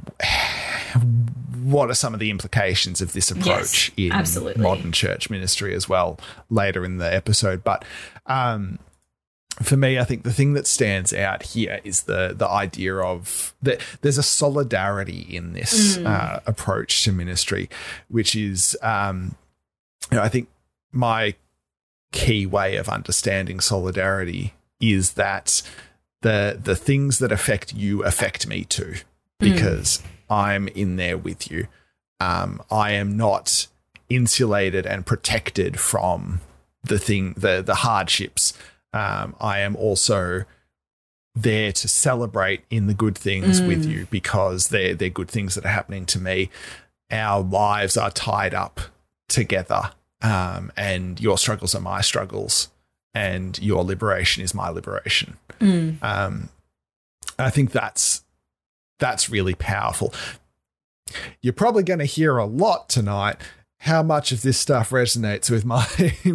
[1.67, 4.63] what are some of the implications of this approach yes, in absolutely.
[4.63, 6.17] modern church ministry as well
[6.49, 7.65] later in the episode.
[7.65, 7.85] But
[8.27, 8.79] um,
[9.61, 13.53] for me, I think the thing that stands out here is the the idea of
[13.63, 16.07] that there's a solidarity in this mm.
[16.07, 17.69] uh, approach to ministry,
[18.09, 19.35] which is, um,
[20.13, 20.49] you know, I think
[20.93, 21.35] my
[22.13, 25.63] key way of understanding solidarity is that
[26.23, 29.03] the the things that affect you affect me too, mm.
[29.41, 30.07] because mm.
[30.29, 31.69] I'm in there with you.
[32.21, 33.67] Um, I am not
[34.09, 36.41] insulated and protected from
[36.83, 38.53] the thing, the the hardships.
[38.93, 40.45] Um, I am also
[41.35, 43.69] there to celebrate in the good things mm.
[43.69, 46.51] with you because they're they're good things that are happening to me.
[47.11, 48.81] Our lives are tied up
[49.29, 52.69] together, um, and your struggles are my struggles,
[53.15, 55.37] and your liberation is my liberation.
[55.61, 56.03] Mm.
[56.03, 56.49] Um,
[57.39, 58.23] I think that's
[58.99, 60.13] that's really powerful.
[61.41, 63.37] You're probably going to hear a lot tonight
[63.79, 65.87] how much of this stuff resonates with my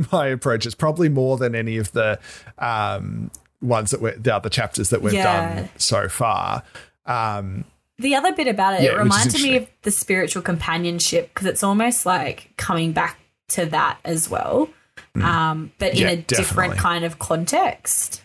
[0.11, 0.65] my approach.
[0.65, 2.19] It's probably more than any of the
[2.57, 5.55] um, ones that we the other chapters that we've yeah.
[5.55, 6.63] done so far.
[7.05, 7.65] Um,
[7.97, 11.63] the other bit about it, yeah, it reminded me of the spiritual companionship because it's
[11.63, 13.19] almost like coming back
[13.49, 14.69] to that as well,
[15.15, 15.23] mm.
[15.23, 16.37] um, but in yeah, a definitely.
[16.37, 18.23] different kind of context.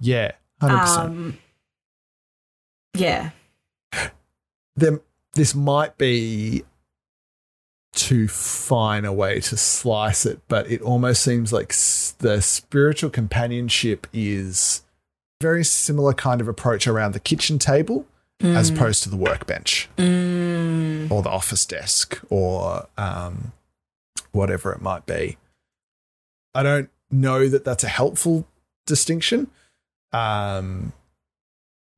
[0.00, 1.38] Yeah, hundred um,
[2.94, 3.30] Yeah
[4.76, 5.00] there,
[5.34, 6.64] this might be
[7.92, 11.68] too fine a way to slice it, but it almost seems like
[12.18, 14.82] the spiritual companionship is
[15.40, 18.06] very similar kind of approach around the kitchen table
[18.40, 18.54] mm.
[18.54, 21.10] as opposed to the workbench mm.
[21.10, 23.52] or the office desk or um,
[24.32, 25.36] whatever it might be.
[26.54, 28.46] I don't know that that's a helpful
[28.86, 29.50] distinction.
[30.12, 30.92] Um,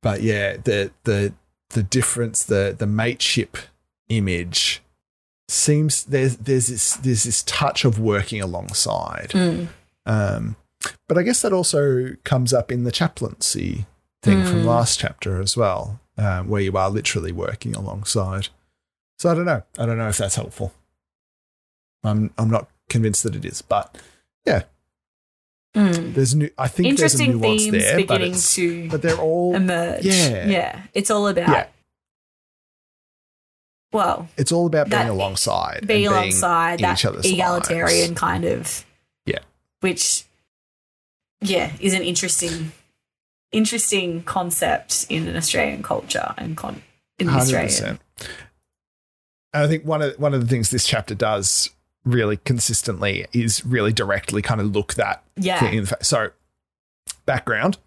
[0.01, 1.33] but yeah, the the
[1.69, 3.57] the difference, the the mateship
[4.09, 4.81] image
[5.47, 9.29] seems there's there's this there's this touch of working alongside.
[9.33, 9.67] Mm.
[10.05, 10.55] Um,
[11.07, 13.85] but I guess that also comes up in the chaplaincy
[14.23, 14.47] thing mm.
[14.49, 18.49] from last chapter as well, um, where you are literally working alongside.
[19.17, 19.63] So I don't know.
[19.77, 20.73] I don't know if that's helpful.
[22.03, 23.97] I'm I'm not convinced that it is, but
[24.45, 24.63] yeah.
[25.75, 26.13] Mm.
[26.15, 26.49] There's new.
[26.57, 30.03] I think interesting there's themes there, beginning but to but they're all emerge.
[30.03, 30.81] Yeah, yeah.
[30.93, 31.49] It's all about.
[31.49, 31.67] Yeah.
[33.91, 38.19] Well, it's all about being alongside, being alongside that egalitarian lives.
[38.19, 38.85] kind of.
[39.25, 39.39] Yeah.
[39.79, 40.25] Which,
[41.41, 42.71] yeah, is an interesting,
[43.51, 46.83] interesting concept in an Australian culture and con
[47.17, 47.35] in 100%.
[47.35, 47.99] Australian.
[49.53, 51.71] And I think one of one of the things this chapter does
[52.05, 55.59] really consistently is really directly kind of look that Yeah.
[55.59, 56.07] thing in the face.
[56.07, 56.31] So,
[57.25, 57.77] background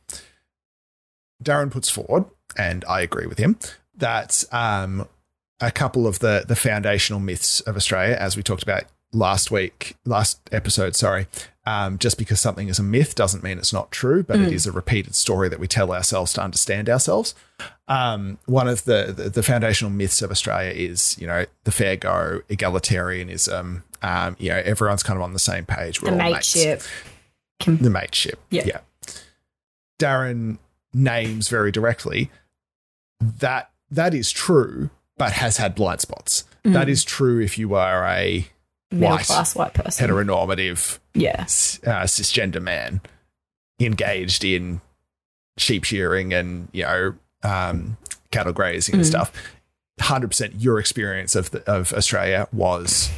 [1.42, 2.24] Darren puts forward,
[2.56, 3.58] and I agree with him,
[3.96, 5.08] that um,
[5.60, 9.96] a couple of the, the foundational myths of Australia, as we talked about last week,
[10.04, 11.26] last episode, sorry,
[11.66, 14.66] um, just because something is a myth doesn't mean it's not true, but it is
[14.66, 17.34] a repeated story that we tell ourselves to understand ourselves.
[17.88, 21.96] Um, one of the, the the foundational myths of Australia is, you know, the fair
[21.96, 23.82] go, egalitarianism.
[24.02, 26.02] Um, you know, everyone's kind of on the same page.
[26.02, 26.56] We're The all mates.
[26.56, 26.82] mateship.
[27.64, 28.40] The mateship.
[28.50, 28.62] Yeah.
[28.66, 28.80] yeah.
[29.98, 30.58] Darren
[30.92, 32.30] names very directly
[33.20, 36.44] that that is true, but has had blind spots.
[36.64, 38.46] That is true if you are a
[38.90, 40.08] Middle white, class white person.
[40.08, 41.42] heteronormative yeah.
[41.42, 43.00] uh, cisgender man
[43.80, 44.80] engaged in
[45.58, 47.96] sheep shearing and you know um,
[48.30, 49.32] cattle grazing and stuff.
[50.00, 53.10] Hundred percent, your experience of the, of Australia was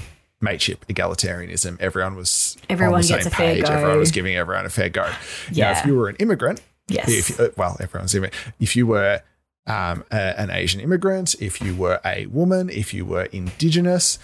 [0.45, 1.81] mateship egalitarianism.
[1.81, 3.65] Everyone was Everyone on the gets same a fair page.
[3.65, 3.73] go.
[3.73, 5.03] Everyone was giving everyone a fair go.
[5.03, 5.17] Now,
[5.51, 5.79] Yeah.
[5.81, 7.09] if you were an immigrant, Yes.
[7.09, 8.35] if uh, well, everyone's immigrant.
[8.61, 9.23] If you were
[9.67, 14.19] um, a, an Asian immigrant, if you were a woman, if you were indigenous,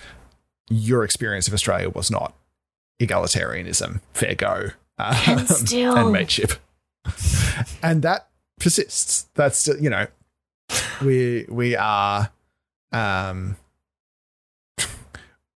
[0.68, 2.34] your experience of Australia was not
[3.00, 6.52] egalitarianism, fair go, um, And still- and mateship,
[7.82, 8.28] and that
[8.60, 9.26] persists.
[9.34, 10.06] That's you know,
[11.02, 12.30] we we are.
[12.92, 13.56] Um,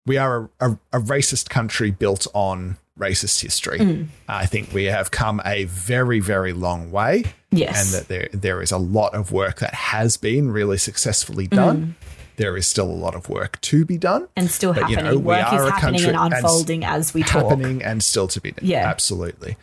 [0.06, 3.80] we are a, a, a racist country built on racist history.
[3.80, 4.08] Mm.
[4.28, 7.94] I think we have come a very, very long way, yes.
[7.94, 11.96] and that there there is a lot of work that has been really successfully done.
[12.38, 15.18] There is still a lot of work to be done, and still but, you know,
[15.18, 17.44] we Work is happening and and unfolding as we talk.
[17.44, 18.68] happening and still to be done.
[18.68, 18.88] Yeah.
[18.88, 19.58] absolutely.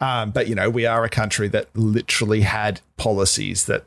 [0.00, 3.84] Um, but you know, we are a country that literally had policies that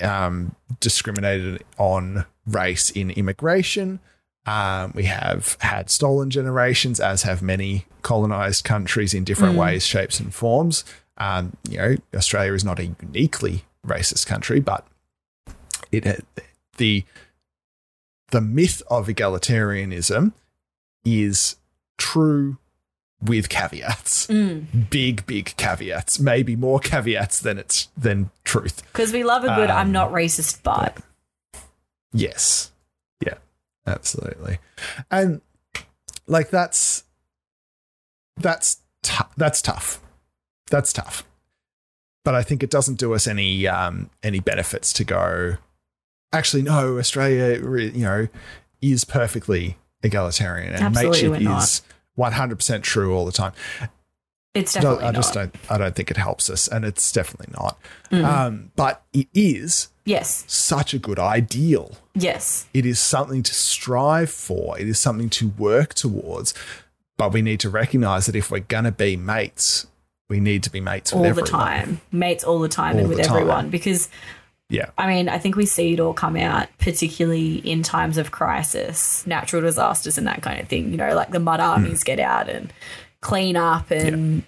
[0.00, 4.00] um, discriminated on race in immigration.
[4.46, 10.20] Um, we have had stolen generations, as have many colonized countries in different ways, shapes,
[10.20, 10.84] and forms.
[11.16, 14.86] Um, you know, Australia is not a uniquely racist country, but
[15.90, 16.24] it
[16.76, 17.04] the
[18.30, 20.32] the myth of egalitarianism
[21.04, 21.56] is
[21.96, 22.58] true
[23.22, 24.26] with caveats.
[24.26, 24.90] Mm.
[24.90, 26.20] Big, big caveats.
[26.20, 28.82] Maybe more caveats than it's than truth.
[28.92, 30.98] Because we love a good I'm Um, not racist, but
[32.12, 32.70] Yes.
[33.86, 34.58] Absolutely.
[35.10, 35.40] And
[36.26, 37.04] like that's
[38.36, 40.00] that's tou- that's tough.
[40.70, 41.24] That's tough.
[42.24, 45.56] But I think it doesn't do us any um any benefits to go
[46.32, 48.28] actually no, Australia re- you know
[48.80, 51.62] is perfectly egalitarian and Absolutely mateship not.
[51.62, 51.82] is
[52.18, 53.52] 100% true all the time.
[54.54, 55.52] it's No, definitely I just not.
[55.52, 57.78] don't I don't think it helps us and it's definitely not.
[58.10, 58.24] Mm.
[58.24, 60.44] Um but it is Yes.
[60.46, 62.66] such a good ideal Yes.
[62.74, 64.78] it is something to strive for.
[64.78, 66.54] It is something to work towards.
[67.16, 69.86] But we need to recognize that if we're going to be mates,
[70.28, 71.50] we need to be mates all the everyone.
[71.50, 72.00] time.
[72.12, 73.36] Mates all the time All and with the time.
[73.36, 73.70] everyone.
[73.70, 74.08] Because
[74.68, 74.90] Yeah.
[74.98, 79.24] I mean, I think we see it all come out, particularly in times of crisis,
[79.26, 80.90] natural disasters, and that kind of thing.
[80.90, 82.04] You know, like the mud armies mm.
[82.06, 82.72] get out and
[83.20, 84.42] clean up, and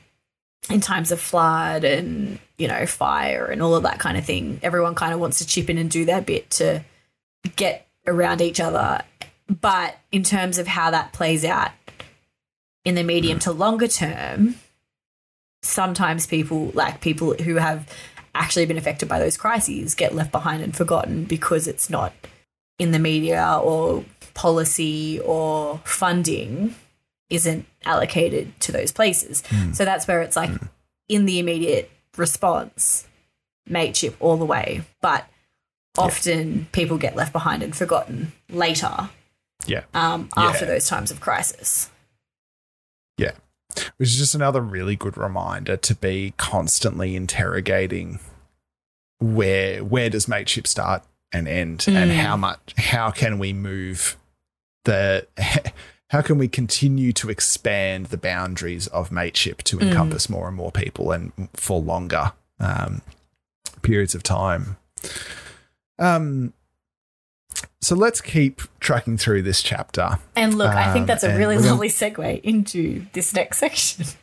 [0.71, 4.59] in times of flood and, you know, fire and all of that kind of thing.
[4.63, 6.83] Everyone kind of wants to chip in and do their bit to
[7.55, 9.03] get around each other.
[9.49, 11.71] But in terms of how that plays out
[12.85, 14.57] in the medium to longer term,
[15.63, 17.89] sometimes people, like people who have
[18.35, 22.13] actually been affected by those crises get left behind and forgotten because it's not
[22.79, 26.75] in the media or policy or funding
[27.31, 29.43] isn't allocated to those places.
[29.73, 30.51] So that's where it's like
[31.09, 33.07] in the immediate response,
[33.69, 34.83] mateship all the way.
[35.03, 35.27] But
[35.99, 39.11] often people get left behind and forgotten later
[39.67, 39.83] Yeah.
[39.95, 40.73] um, after Yeah.
[40.73, 41.91] those times of crisis.
[43.19, 43.33] Yeah.
[43.97, 48.21] Which is just another really good reminder to be constantly interrogating
[49.19, 52.17] where where does mateship start and end and Mm.
[52.17, 54.17] how much how can we move
[54.85, 55.27] the
[56.11, 60.71] how can we continue to expand the boundaries of mateship to encompass more and more
[60.71, 63.03] people and for longer um,
[63.83, 64.77] periods of time
[65.99, 66.53] um
[67.81, 71.57] so let's keep tracking through this chapter And look, I think Um, that's a really
[71.57, 74.05] we're gonna- lovely segue into this next section.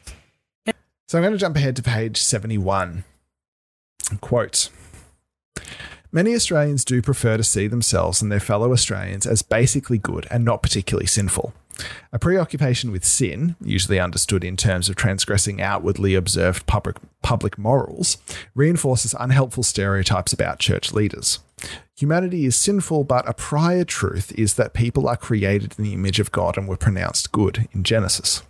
[1.09, 3.03] So I'm going to jump ahead to page 71.
[4.19, 4.69] Quote
[6.11, 10.43] Many Australians do prefer to see themselves and their fellow Australians as basically good and
[10.43, 11.53] not particularly sinful.
[12.11, 18.17] A preoccupation with sin, usually understood in terms of transgressing outwardly observed public, public morals,
[18.53, 21.39] reinforces unhelpful stereotypes about church leaders.
[21.97, 26.19] Humanity is sinful, but a prior truth is that people are created in the image
[26.19, 28.43] of God and were pronounced good in Genesis.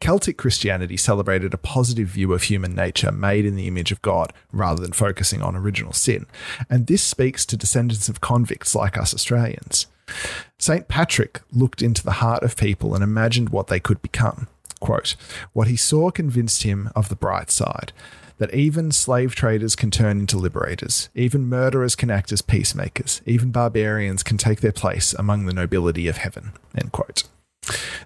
[0.00, 4.32] Celtic Christianity celebrated a positive view of human nature made in the image of God
[4.50, 6.26] rather than focusing on original sin,
[6.68, 9.86] and this speaks to descendants of convicts like us Australians.
[10.58, 10.88] St.
[10.88, 14.48] Patrick looked into the heart of people and imagined what they could become.
[14.80, 15.14] Quote,
[15.52, 17.92] what he saw convinced him of the bright side,
[18.38, 23.52] that even slave traders can turn into liberators, even murderers can act as peacemakers, even
[23.52, 26.52] barbarians can take their place among the nobility of heaven.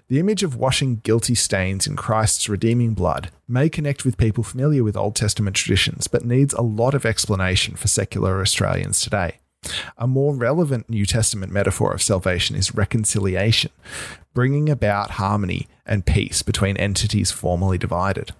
[0.07, 4.83] The image of washing guilty stains in Christ's redeeming blood may connect with people familiar
[4.83, 9.39] with Old Testament traditions, but needs a lot of explanation for secular Australians today.
[9.97, 13.71] A more relevant New Testament metaphor of salvation is reconciliation,
[14.33, 18.33] bringing about harmony and peace between entities formerly divided.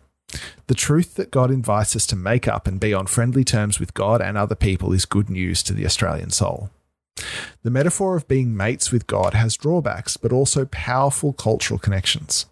[0.67, 3.93] The truth that God invites us to make up and be on friendly terms with
[3.93, 6.69] God and other people is good news to the Australian soul.
[7.63, 12.45] The metaphor of being mates with God has drawbacks, but also powerful cultural connections.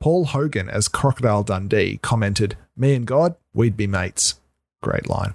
[0.00, 4.40] Paul Hogan, as Crocodile Dundee, commented, Me and God, we'd be mates.
[4.82, 5.34] Great line.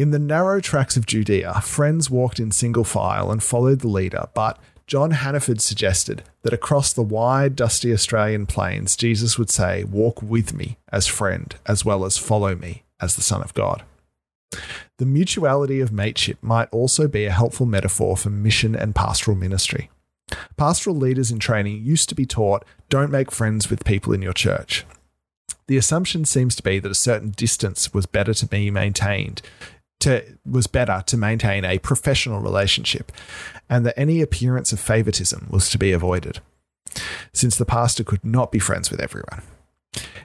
[0.00, 4.28] In the narrow tracks of Judea, friends walked in single file and followed the leader,
[4.32, 10.22] but John Hannaford suggested that across the wide, dusty Australian plains, Jesus would say, Walk
[10.22, 13.82] with me as friend, as well as follow me as the Son of God.
[14.96, 19.90] The mutuality of mateship might also be a helpful metaphor for mission and pastoral ministry.
[20.56, 24.32] Pastoral leaders in training used to be taught don't make friends with people in your
[24.32, 24.86] church.
[25.66, 29.42] The assumption seems to be that a certain distance was better to be maintained
[30.00, 33.12] to was better to maintain a professional relationship,
[33.68, 36.40] and that any appearance of favoritism was to be avoided,
[37.32, 39.42] since the pastor could not be friends with everyone.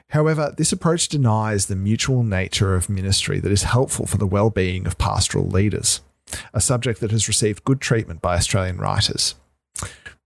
[0.10, 4.50] However, this approach denies the mutual nature of ministry that is helpful for the well
[4.50, 6.02] being of pastoral leaders,
[6.54, 9.36] a subject that has received good treatment by Australian writers.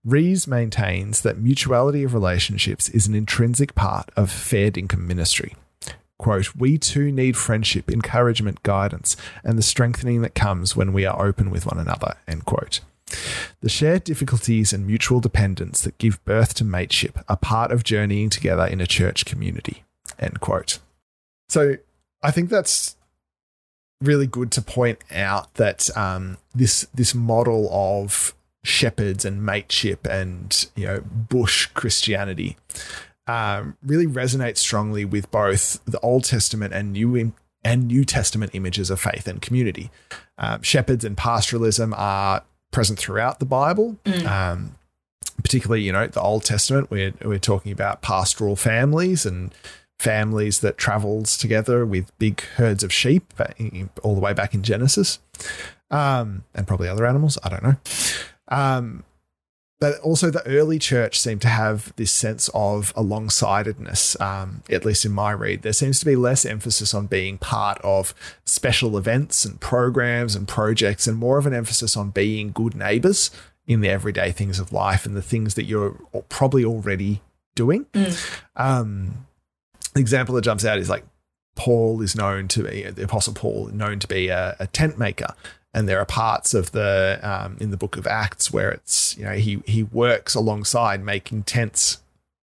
[0.04, 5.54] Rees maintains that mutuality of relationships is an intrinsic part of fair dinkum ministry,
[6.20, 11.26] quote, we too need friendship, encouragement, guidance, and the strengthening that comes when we are
[11.26, 12.80] open with one another, end quote.
[13.60, 18.30] The shared difficulties and mutual dependence that give birth to mateship are part of journeying
[18.30, 19.82] together in a church community,
[20.18, 20.78] end quote.
[21.48, 21.76] So
[22.22, 22.96] I think that's
[24.00, 30.66] really good to point out that um, this this model of shepherds and mateship and
[30.76, 32.56] you know bush Christianity
[33.30, 38.90] um, really resonates strongly with both the Old Testament and New and New Testament images
[38.90, 39.90] of faith and community.
[40.36, 43.98] Um, shepherds and pastoralism are present throughout the Bible.
[44.04, 44.26] Mm.
[44.26, 44.74] Um,
[45.42, 49.54] particularly, you know, the Old Testament, we're, we're talking about pastoral families and
[49.98, 53.32] families that travels together with big herds of sheep
[54.02, 55.18] all the way back in Genesis,
[55.90, 57.38] um, and probably other animals.
[57.44, 57.76] I don't know.
[58.48, 59.04] Um,
[59.80, 65.06] but also the early church seemed to have this sense of alongsidedness, um, at least
[65.06, 65.62] in my read.
[65.62, 68.14] There seems to be less emphasis on being part of
[68.44, 73.30] special events and programs and projects, and more of an emphasis on being good neighbors
[73.66, 75.96] in the everyday things of life and the things that you're
[76.28, 77.22] probably already
[77.54, 77.86] doing.
[77.94, 78.40] Mm.
[78.56, 79.26] Um,
[79.94, 81.04] the example that jumps out is like
[81.56, 85.34] Paul is known to be the Apostle Paul, known to be a, a tent maker,
[85.72, 89.24] and there are parts of the um, in the book of Acts where it's you
[89.24, 92.02] know he he works alongside making tents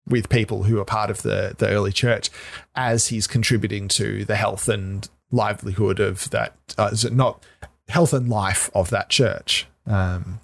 [0.08, 2.30] with people who are part of the the early church
[2.74, 7.44] as he's contributing to the health and livelihood of that uh, is it not
[7.88, 10.40] health and life of that church um,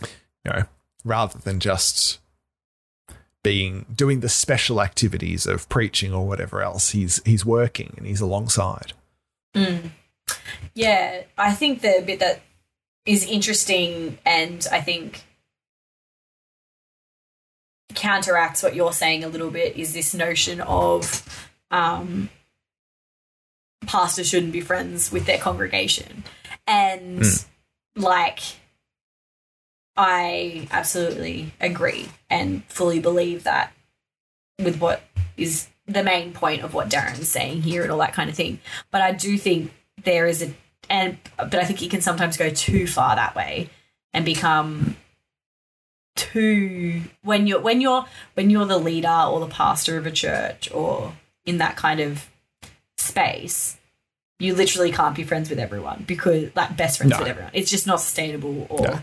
[0.00, 0.62] you know
[1.04, 2.20] rather than just
[3.42, 8.20] being doing the special activities of preaching or whatever else he's he's working and he's
[8.20, 8.92] alongside
[9.54, 9.90] mm.
[10.74, 12.42] Yeah, I think the bit that
[13.06, 15.24] is interesting and I think
[17.94, 22.28] counteracts what you're saying a little bit is this notion of um,
[23.86, 26.24] pastors shouldn't be friends with their congregation.
[26.66, 27.46] And mm.
[27.96, 28.40] like,
[29.96, 33.72] I absolutely agree and fully believe that
[34.58, 35.02] with what
[35.36, 38.60] is the main point of what Darren's saying here and all that kind of thing.
[38.90, 39.72] But I do think
[40.02, 40.54] there is a
[40.90, 43.70] and but I think you can sometimes go too far that way
[44.12, 44.96] and become
[46.16, 50.70] too when you're when you're when you're the leader or the pastor of a church
[50.72, 51.12] or
[51.44, 52.28] in that kind of
[52.96, 53.78] space
[54.38, 57.18] you literally can't be friends with everyone because like best friends no.
[57.18, 58.98] with everyone it's just not sustainable or no.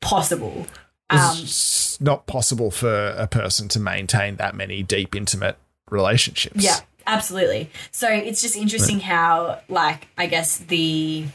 [0.00, 0.66] possible
[1.12, 5.56] it's um, not possible for a person to maintain that many deep, intimate
[5.90, 6.62] relationships.
[6.62, 7.70] Yeah, absolutely.
[7.90, 11.26] So it's just interesting how, like, I guess the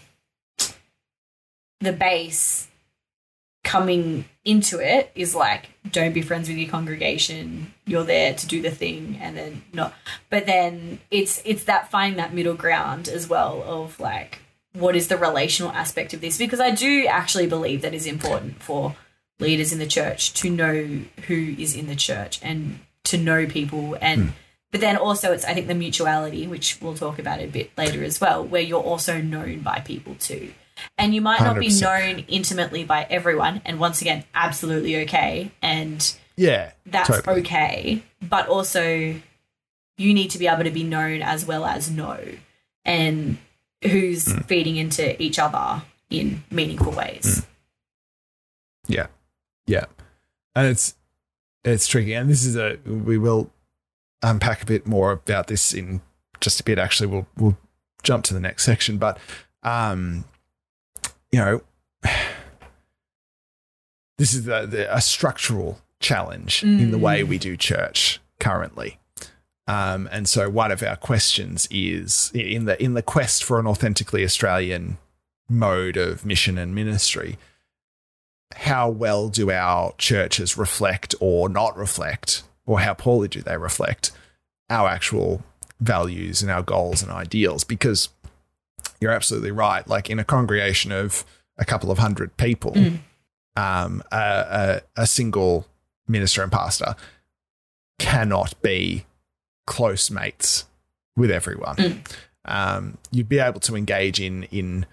[1.82, 2.68] the base
[3.64, 8.62] coming into it is like don't be friends with your congregation you're there to do
[8.62, 9.92] the thing and then not
[10.30, 14.40] but then it's it's that finding that middle ground as well of like
[14.74, 18.62] what is the relational aspect of this because i do actually believe that is important
[18.62, 18.96] for
[19.40, 23.98] leaders in the church to know who is in the church and to know people
[24.00, 24.32] and mm.
[24.76, 28.04] But then also it's i think the mutuality which we'll talk about a bit later
[28.04, 30.52] as well where you're also known by people too
[30.98, 31.60] and you might not 100%.
[31.60, 33.62] be known intimately by everyone.
[33.66, 35.52] And once again, absolutely okay.
[35.62, 37.42] And yeah, that's totally.
[37.42, 38.04] okay.
[38.22, 39.16] But also,
[39.98, 42.20] you need to be able to be known as well as know,
[42.84, 43.38] and
[43.84, 44.46] who's mm.
[44.46, 47.42] feeding into each other in meaningful ways.
[47.42, 47.46] Mm.
[48.88, 49.08] Yeah,
[49.66, 49.86] yeah,
[50.56, 50.96] and it's
[51.64, 52.14] it's tricky.
[52.14, 53.50] And this is a we will
[54.26, 56.02] unpack a bit more about this in
[56.42, 56.78] just a bit.
[56.78, 57.58] Actually, we'll we'll
[58.04, 59.18] jump to the next section, but
[59.64, 60.26] um,
[61.32, 61.62] you know,
[64.18, 66.80] this is the, a structural challenge mm.
[66.80, 69.00] in the way we do church currently.
[69.68, 73.66] Um, and so one of our questions is in the in the quest for an
[73.66, 74.98] authentically Australian
[75.50, 77.38] mode of mission and ministry,
[78.56, 84.12] how well do our churches reflect or not reflect, or how poorly do they reflect
[84.70, 85.44] our actual
[85.80, 87.64] values and our goals and ideals?
[87.64, 88.10] Because
[89.00, 89.88] you're absolutely right.
[89.88, 91.26] Like in a congregation of
[91.58, 93.00] a couple of hundred people, mm.
[93.56, 95.68] um, a, a, a single
[96.08, 96.96] minister and pastor
[98.00, 99.06] cannot be
[99.66, 100.66] close mates
[101.16, 101.76] with everyone.
[101.76, 102.16] Mm.
[102.46, 104.86] Um, you'd be able to engage in in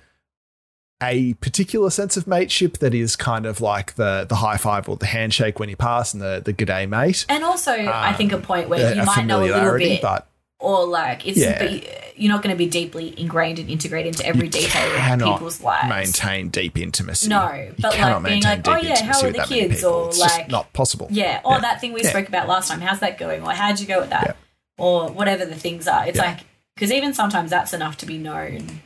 [1.03, 4.97] a particular sense of mateship that is kind of like the the high five or
[4.97, 7.27] the handshake when you pass and the the good day mate.
[7.29, 10.29] And also, um, I think a point where you might know a little bit, but
[10.59, 11.59] or like it's yeah.
[11.59, 15.19] but you're not going to be deeply ingrained and integrated into every you detail of
[15.19, 15.89] people's lives.
[15.89, 17.29] Maintain deep intimacy.
[17.29, 20.73] No, but like being like, oh yeah, how are the kids, or it's like not
[20.73, 21.09] possible.
[21.11, 21.61] Yeah, or yeah.
[21.61, 22.11] that thing we yeah.
[22.11, 22.81] spoke about last time.
[22.81, 23.43] How's that going?
[23.43, 24.37] Or how'd you go with that?
[24.79, 26.07] Or whatever the things are.
[26.07, 26.41] It's like
[26.75, 28.81] because even sometimes that's enough to be known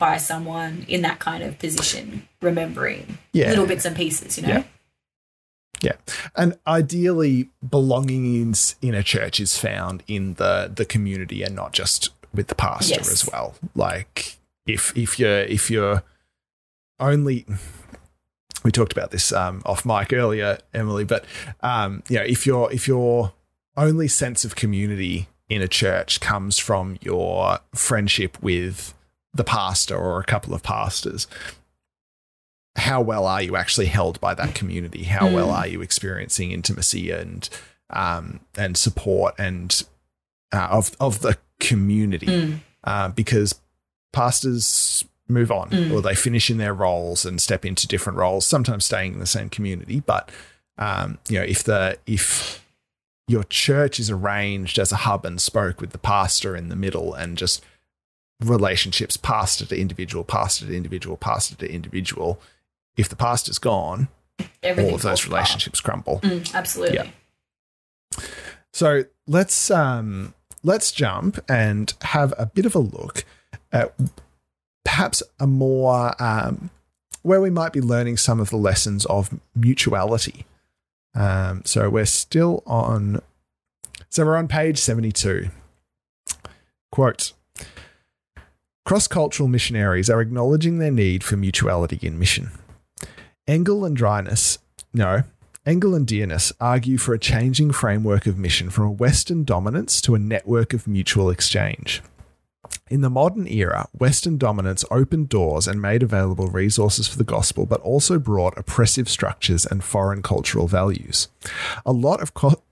[0.00, 4.36] by someone in that kind of position, remembering little bits and pieces.
[4.36, 4.64] You know.
[5.82, 5.92] Yeah.
[6.36, 11.72] And ideally belonging in, in a church is found in the the community and not
[11.72, 13.10] just with the pastor yes.
[13.10, 13.54] as well.
[13.74, 16.02] Like if if you're if you're
[16.98, 17.46] only
[18.64, 21.24] we talked about this um, off mic earlier, Emily, but
[21.62, 23.32] um, you know, if your if your
[23.76, 28.94] only sense of community in a church comes from your friendship with
[29.32, 31.26] the pastor or a couple of pastors,
[32.76, 35.04] how well are you actually held by that community?
[35.04, 35.34] How mm.
[35.34, 37.48] well are you experiencing intimacy and
[37.90, 39.82] um, and support and
[40.52, 42.26] uh, of of the community?
[42.26, 42.58] Mm.
[42.82, 43.60] Uh, because
[44.12, 45.92] pastors move on mm.
[45.92, 49.26] or they finish in their roles and step into different roles, sometimes staying in the
[49.26, 50.00] same community.
[50.00, 50.30] But
[50.78, 52.64] um, you know, if the if
[53.28, 57.14] your church is arranged as a hub and spoke with the pastor in the middle
[57.14, 57.64] and just
[58.42, 62.40] relationships pastor to individual, pastor to individual, pastor to individual,
[62.96, 64.08] if the past is gone,
[64.62, 66.04] Everything all of those relationships apart.
[66.04, 66.20] crumble.
[66.20, 66.96] Mm, absolutely.
[66.96, 67.10] Yeah.
[68.72, 73.24] So let's um, let's jump and have a bit of a look
[73.72, 73.94] at
[74.84, 76.70] perhaps a more um,
[77.22, 80.46] where we might be learning some of the lessons of mutuality.
[81.14, 83.20] Um, so we're still on.
[84.08, 85.50] So we're on page seventy-two.
[86.90, 87.32] Quote.
[88.84, 92.50] Cross cultural missionaries are acknowledging their need for mutuality in mission.
[93.46, 94.58] Engel and Dryness,
[94.92, 95.22] no,
[95.66, 100.14] Engel and Dearness argue for a changing framework of mission from a Western dominance to
[100.14, 102.02] a network of mutual exchange.
[102.88, 107.66] In the modern era, Western dominance opened doors and made available resources for the gospel,
[107.66, 111.28] but also brought oppressive structures and foreign cultural values.
[111.84, 112.62] A lot of co-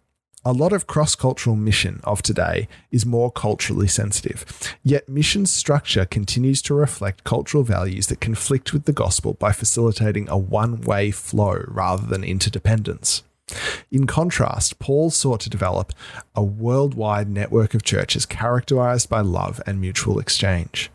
[0.45, 4.45] a lot of cross cultural mission of today is more culturally sensitive,
[4.83, 10.29] yet mission structure continues to reflect cultural values that conflict with the gospel by facilitating
[10.29, 13.23] a one way flow rather than interdependence.
[13.91, 15.93] In contrast, Paul sought to develop
[16.35, 20.91] a worldwide network of churches characterized by love and mutual exchange.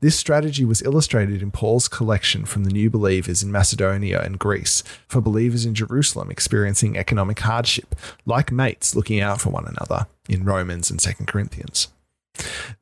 [0.00, 4.82] This strategy was illustrated in Paul's collection from the new believers in Macedonia and Greece
[5.08, 7.94] for believers in Jerusalem experiencing economic hardship,
[8.24, 11.88] like mates looking out for one another in Romans and 2 Corinthians.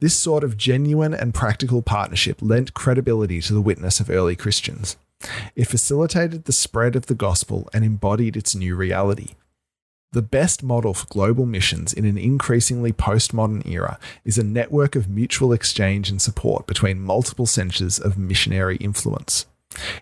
[0.01, 4.97] This sort of genuine and practical partnership lent credibility to the witness of early Christians.
[5.55, 9.35] It facilitated the spread of the gospel and embodied its new reality.
[10.15, 15.09] The best model for global missions in an increasingly postmodern era is a network of
[15.09, 19.47] mutual exchange and support between multiple centres of missionary influence.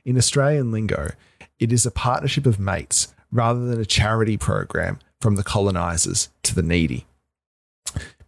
[0.04, 1.12] In Australian lingo,
[1.58, 6.54] it is a partnership of mates rather than a charity program from the colonisers to
[6.54, 7.06] the needy.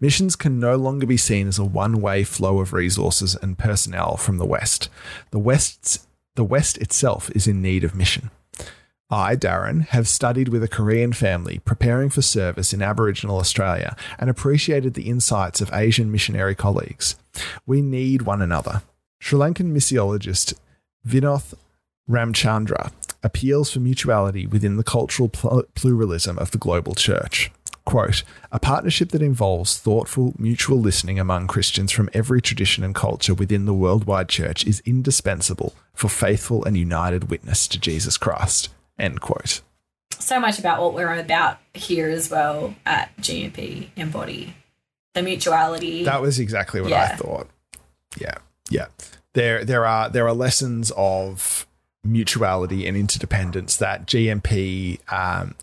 [0.00, 4.16] Missions can no longer be seen as a one way flow of resources and personnel
[4.16, 4.88] from the West.
[5.32, 8.30] The, West's, the West itself is in need of mission.
[9.10, 14.30] I, Darren, have studied with a Korean family preparing for service in Aboriginal Australia and
[14.30, 17.16] appreciated the insights of Asian missionary colleagues.
[17.66, 18.82] We need one another.
[19.20, 20.54] Sri Lankan missiologist
[21.06, 21.54] Vinoth
[22.08, 22.92] Ramachandra
[23.22, 27.50] appeals for mutuality within the cultural pluralism of the global church.
[27.84, 33.34] Quote, a partnership that involves thoughtful mutual listening among Christians from every tradition and culture
[33.34, 38.70] within the worldwide church is indispensable for faithful and united witness to Jesus Christ.
[38.98, 39.60] End quote.
[40.12, 44.54] So much about what we're about here as well at GMP Embody.
[45.14, 46.04] The mutuality.
[46.04, 47.10] That was exactly what yeah.
[47.12, 47.48] I thought.
[48.18, 48.34] Yeah.
[48.70, 48.86] Yeah.
[49.34, 51.66] There there are there are lessons of
[52.04, 55.54] mutuality and interdependence that GMP um,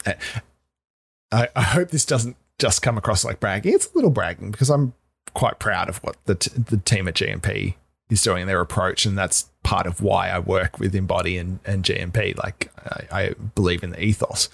[1.31, 3.73] I, I hope this doesn't just come across like bragging.
[3.73, 4.93] It's a little bragging because I'm
[5.33, 7.75] quite proud of what the t- the team at GMP
[8.09, 11.83] is doing their approach, and that's part of why I work with Embody and, and
[11.83, 12.37] GMP.
[12.37, 14.49] Like I, I believe in the ethos.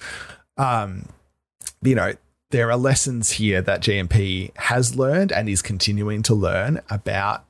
[0.58, 1.10] Um,
[1.82, 2.14] you know,
[2.52, 7.46] there are lessons here that GMP has learned and is continuing to learn about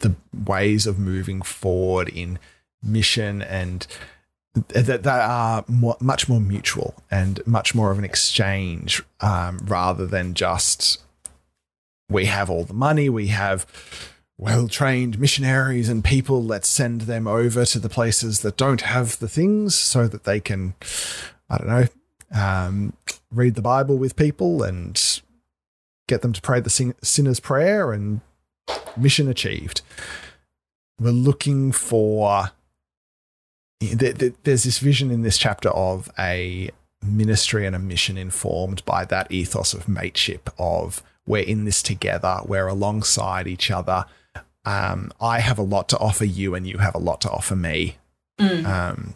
[0.00, 0.14] the
[0.46, 2.38] ways of moving forward in
[2.82, 3.86] mission and
[4.68, 10.06] that, that are more, much more mutual and much more of an exchange um, rather
[10.06, 11.00] than just
[12.08, 13.66] we have all the money, we have
[14.40, 19.18] well trained missionaries and people, let's send them over to the places that don't have
[19.18, 20.74] the things so that they can,
[21.50, 21.86] I don't know,
[22.34, 22.94] um,
[23.30, 25.20] read the Bible with people and
[26.08, 28.22] get them to pray the sinner's prayer and
[28.96, 29.82] mission achieved.
[30.98, 32.50] We're looking for
[33.80, 36.70] there's this vision in this chapter of a
[37.02, 42.40] ministry and a mission informed by that ethos of mateship of we're in this together
[42.44, 44.04] we're alongside each other
[44.64, 47.56] um, i have a lot to offer you and you have a lot to offer
[47.56, 47.96] me
[48.38, 48.64] mm.
[48.64, 49.14] um,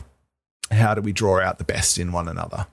[0.71, 2.67] how do we draw out the best in one another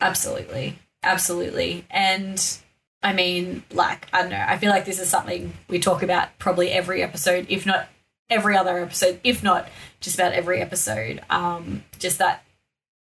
[0.00, 2.58] absolutely absolutely and
[3.02, 6.28] i mean like i don't know i feel like this is something we talk about
[6.38, 7.88] probably every episode if not
[8.32, 9.68] every other episode, if not
[10.00, 11.20] just about every episode.
[11.30, 12.44] Um, just that,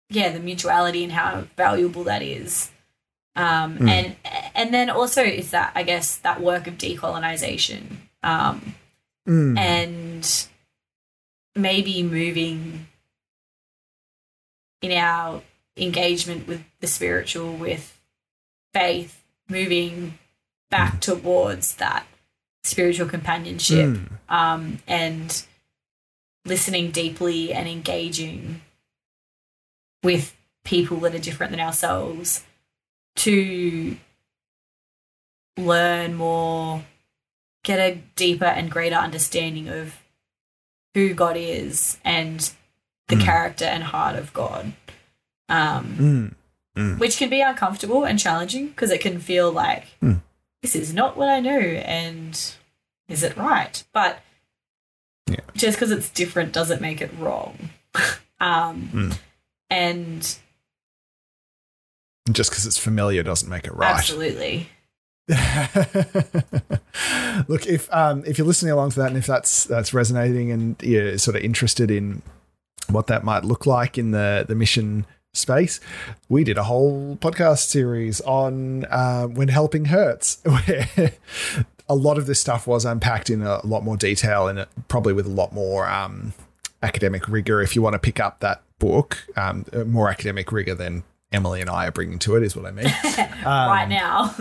[0.10, 2.70] yeah, the mutuality and how valuable that is.
[3.36, 3.90] Um, mm.
[3.90, 4.16] and
[4.54, 8.76] and then also is that I guess that work of decolonization um,
[9.28, 9.58] mm.
[9.58, 10.48] and
[11.56, 12.88] maybe moving
[14.82, 15.42] in our
[15.78, 18.00] engagement with the spiritual, with
[18.74, 20.18] faith, moving
[20.70, 21.00] back mm.
[21.00, 22.06] towards that
[22.64, 24.08] spiritual companionship mm.
[24.30, 25.46] um, and
[26.46, 28.62] listening deeply and engaging
[30.04, 32.44] with people that are different than ourselves
[33.16, 33.96] to
[35.58, 36.84] learn more,
[37.64, 39.96] get a deeper and greater understanding of
[40.94, 42.52] who God is and
[43.08, 43.24] the mm.
[43.24, 44.74] character and heart of God.
[45.50, 46.36] Um,
[46.76, 46.82] mm.
[46.82, 47.00] Mm.
[47.00, 50.14] Which can be uncomfortable and challenging because it can feel like hmm
[50.64, 52.34] this is not what I know, and
[53.10, 53.84] is it right?
[53.94, 54.20] But
[55.28, 55.42] yeah.
[55.54, 57.70] just because it's different doesn't make it wrong.
[58.40, 59.20] um, mm.
[59.70, 60.38] And
[62.32, 63.94] just because it's familiar doesn't make it right.
[63.94, 64.70] Absolutely.
[67.48, 70.76] Look, if um, if you're listening along to that, and if that's that's resonating, and
[70.82, 72.22] you're sort of interested in
[72.90, 75.80] what that might look like in the the mission space,
[76.28, 81.14] we did a whole podcast series on uh, when helping hurts, where
[81.88, 85.26] a lot of this stuff was unpacked in a lot more detail and probably with
[85.26, 86.34] a lot more um,
[86.82, 87.62] academic rigor.
[87.62, 91.70] If you want to pick up that book, um, more academic rigor than Emily and
[91.70, 92.92] I are bringing to it, is what I mean.
[93.46, 94.34] Um, right now.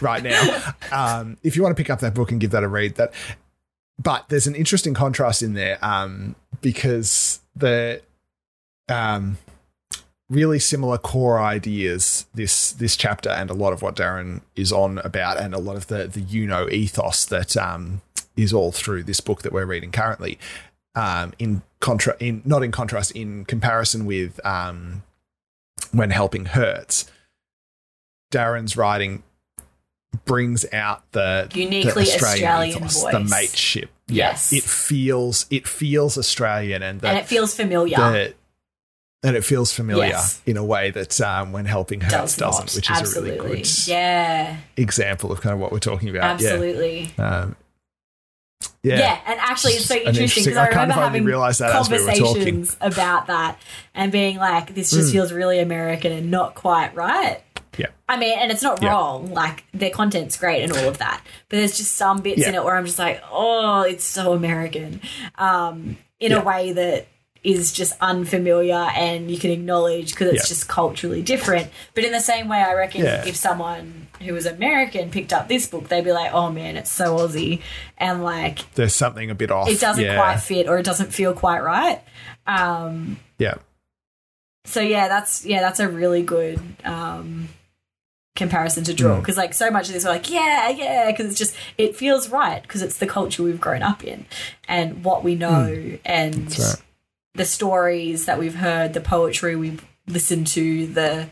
[0.00, 0.72] Right now.
[0.92, 3.12] Um, if you want to pick up that book and give that a read, that.
[3.98, 8.02] But there's an interesting contrast in there um, because the
[8.88, 9.38] um,
[10.28, 14.98] really similar core ideas this this chapter and a lot of what Darren is on
[14.98, 18.02] about and a lot of the the you know ethos that um,
[18.36, 20.38] is all through this book that we're reading currently
[20.94, 25.02] um, in contra in not in contrast in comparison with um,
[25.92, 27.10] when helping hurts
[28.32, 29.22] Darren's writing
[30.24, 33.12] brings out the uniquely the Australian, Australian ethos, voice.
[33.12, 34.52] the mateship Yes.
[34.52, 37.96] It feels it feels Australian and the, and it feels familiar.
[37.96, 38.34] the-
[39.22, 40.40] and it feels familiar Yes.
[40.46, 42.74] in a way that um, when helping hurts Does doesn't, not.
[42.76, 43.38] which is Absolutely.
[43.38, 46.22] a really good Yeah, example of kind of what we're talking about.
[46.22, 47.12] absolutely.
[47.18, 47.36] Yeah.
[47.40, 47.56] Um,
[48.84, 48.98] Yeah.
[48.98, 49.18] yeah.
[49.26, 51.40] and actually, it's so interesting because I I remember having that
[51.74, 53.58] as we conversations about that
[53.94, 55.12] and being like, this just Mm.
[55.12, 57.40] feels really American and not quite right.
[58.08, 58.90] I mean, and it's not Yeah.
[58.90, 59.32] wrong.
[59.34, 61.20] Like, their content's great and all of that.
[61.48, 62.50] But there's just some bits Yeah.
[62.50, 65.00] in it where I'm just like, oh, it's so American
[65.38, 66.38] um, in Yeah.
[66.40, 67.06] a way that
[67.42, 71.68] is just unfamiliar and you can acknowledge because it's just culturally different.
[71.94, 75.66] But in the same way, I reckon if someone who was American picked up this
[75.68, 77.60] book, they'd be like, oh man, it's so Aussie.
[77.98, 79.68] And like, There's something a bit off.
[79.68, 82.00] it doesn't quite fit or it doesn't feel quite right.
[82.48, 83.54] Um, Yeah.
[84.64, 87.48] so yeah, that's yeah, that's a really good um,
[88.36, 89.20] comparison to draw Mm.
[89.20, 92.28] because like so much of this, we're like yeah, yeah, because it's just it feels
[92.28, 94.26] right because it's the culture we've grown up in
[94.68, 96.62] and what we know and Hmm.
[96.62, 96.76] Right.
[97.34, 101.28] the stories that we've heard, the poetry we've listened to, the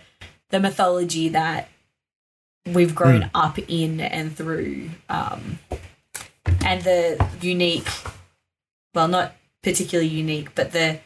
[0.50, 1.68] the mythology that
[2.66, 3.28] we've grown Hmm.
[3.36, 5.58] up in and through, um,
[6.64, 7.88] and the unique,
[8.94, 11.00] well, not particularly unique, but the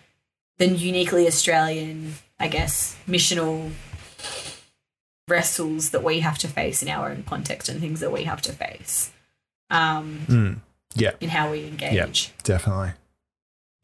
[0.59, 3.71] the uniquely Australian, I guess, missional
[5.29, 8.41] wrestles that we have to face in our own context and things that we have
[8.43, 9.11] to face
[9.71, 10.61] um, Mm.
[10.95, 11.13] Yeah.
[11.21, 12.33] in how we engage.
[12.43, 12.93] Definitely.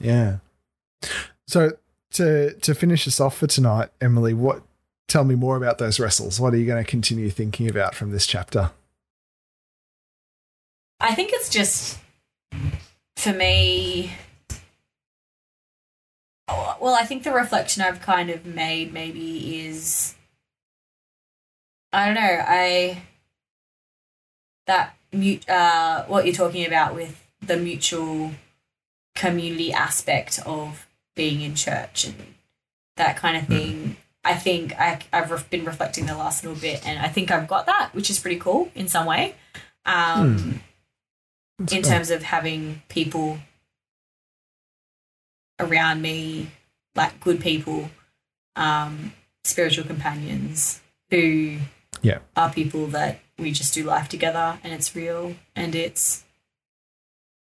[0.00, 0.38] Yeah.
[1.46, 1.72] So
[2.12, 4.62] to to finish us off for tonight, Emily, what
[5.08, 6.40] tell me more about those wrestles.
[6.40, 8.70] What are you going to continue thinking about from this chapter?
[10.98, 11.98] I think it's just
[13.16, 14.12] for me.
[16.48, 20.14] Well, I think the reflection I've kind of made maybe is
[21.94, 23.02] I don't know, I
[24.66, 28.32] that mute uh what you're talking about with the mutual
[29.14, 32.34] community aspect of being in church and
[32.96, 33.96] that kind of thing.
[34.24, 37.46] I think I, I've ref- been reflecting the last little bit, and I think I've
[37.46, 39.34] got that, which is pretty cool in some way.
[39.84, 40.62] Um,
[41.58, 41.92] That's in cool.
[41.92, 43.38] terms of having people
[45.60, 46.50] around me,
[46.96, 47.90] like good people,
[48.56, 49.12] um,
[49.44, 50.80] spiritual companions
[51.10, 51.58] who
[52.04, 52.18] Yeah.
[52.36, 56.22] are people that we just do life together and it's real and it's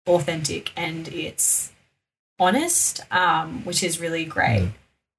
[0.07, 1.71] authentic and it's
[2.39, 4.61] honest, um, which is really great.
[4.61, 4.71] Mm.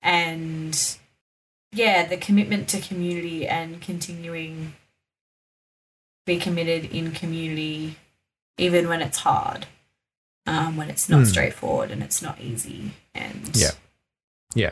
[0.03, 0.97] And
[1.73, 4.75] yeah, the commitment to community and continuing
[6.25, 7.97] be committed in community
[8.59, 9.67] even when it's hard,
[10.47, 11.27] um, when it's not Mm.
[11.27, 13.71] straightforward and it's not easy and Yeah.
[14.55, 14.71] Yeah.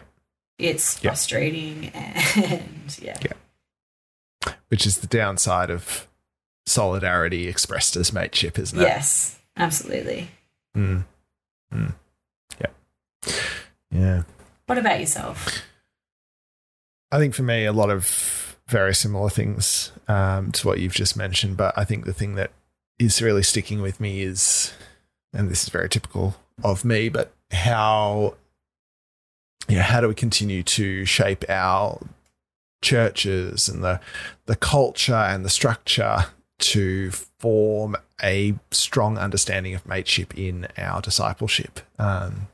[0.58, 1.10] it's Yeah.
[1.10, 3.18] frustrating and yeah.
[3.22, 3.32] Yeah.
[4.70, 6.08] Which is the downside of
[6.64, 8.82] solidarity expressed as mateship, isn't it?
[8.82, 10.30] Yes, absolutely.
[10.76, 11.04] Mm.
[11.74, 11.94] Mm.
[12.60, 13.32] Yeah.
[13.90, 14.22] Yeah.
[14.66, 15.62] What about yourself?
[17.12, 21.16] I think for me, a lot of very similar things um, to what you've just
[21.16, 21.56] mentioned.
[21.56, 22.52] But I think the thing that
[22.98, 24.72] is really sticking with me is,
[25.32, 28.34] and this is very typical of me, but how,
[29.68, 31.98] you know, how do we continue to shape our
[32.82, 34.00] churches and the
[34.46, 36.26] the culture and the structure
[36.58, 41.80] to form a strong understanding of mateship in our discipleship?
[41.98, 42.48] Um,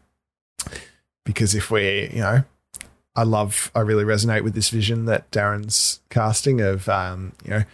[1.25, 2.45] because if we, you know,
[3.17, 7.65] I love, I really resonate with this vision that Darren's casting of, um, you know,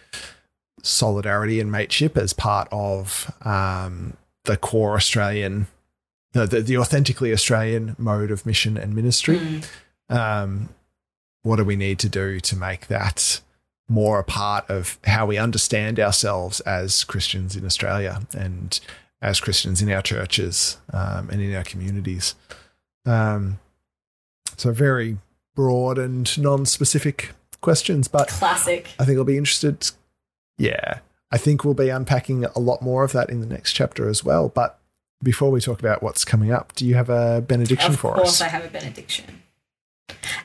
[0.82, 5.66] solidarity and mateship as part of um, the core Australian,
[6.32, 9.38] the, the, the authentically Australian mode of mission and ministry.
[9.38, 9.66] Mm,
[10.08, 10.68] Um,
[11.42, 13.40] what do we need to do to make that
[13.88, 18.78] more a part of how we understand ourselves as Christians in Australia and
[19.20, 22.34] as Christians in our churches um, and in our communities?
[23.04, 23.58] Um,
[24.56, 25.18] so very
[25.54, 27.30] broad and non-specific
[27.60, 28.90] questions, but classic.
[28.98, 29.90] I think I'll be interested.
[30.58, 34.08] Yeah, I think we'll be unpacking a lot more of that in the next chapter
[34.08, 34.48] as well.
[34.48, 34.78] But
[35.22, 38.40] before we talk about what's coming up, do you have a benediction Of for course,
[38.40, 38.42] us?
[38.42, 39.41] I have a benediction.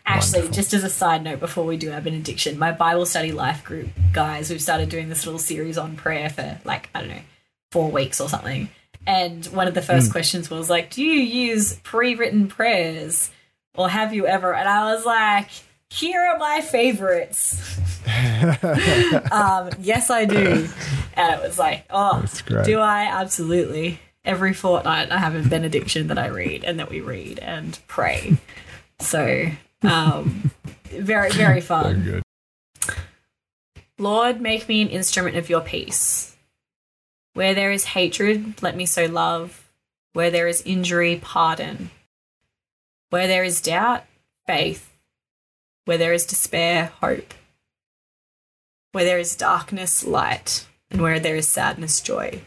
[0.05, 0.55] Actually, Wonderful.
[0.55, 3.89] just as a side note, before we do our benediction, my Bible study life group
[4.13, 7.21] guys, we've started doing this little series on prayer for like I don't know,
[7.71, 8.69] four weeks or something.
[9.05, 13.31] And one of the first questions was like, "Do you use pre-written prayers,
[13.75, 15.49] or have you ever?" And I was like,
[15.89, 17.77] "Here are my favorites."
[19.31, 20.67] um, yes, I do.
[21.13, 22.23] And it was like, oh,
[22.63, 23.03] do I?
[23.03, 23.99] Absolutely.
[24.23, 28.37] Every fortnight, I have a benediction that I read and that we read and pray.
[28.99, 29.49] So,
[29.83, 30.51] um,
[30.85, 32.03] very, very fun.
[32.03, 32.23] good.
[33.99, 36.35] Lord, make me an instrument of your peace.
[37.33, 39.69] Where there is hatred, let me sow love.
[40.13, 41.91] Where there is injury, pardon.
[43.09, 44.03] Where there is doubt,
[44.45, 44.91] faith.
[45.85, 47.33] Where there is despair, hope.
[48.91, 50.65] Where there is darkness, light.
[50.89, 52.41] And where there is sadness, joy.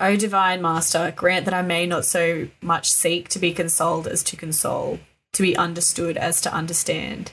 [0.00, 4.22] O divine Master, grant that I may not so much seek to be consoled as
[4.24, 4.98] to console,
[5.34, 7.32] to be understood as to understand,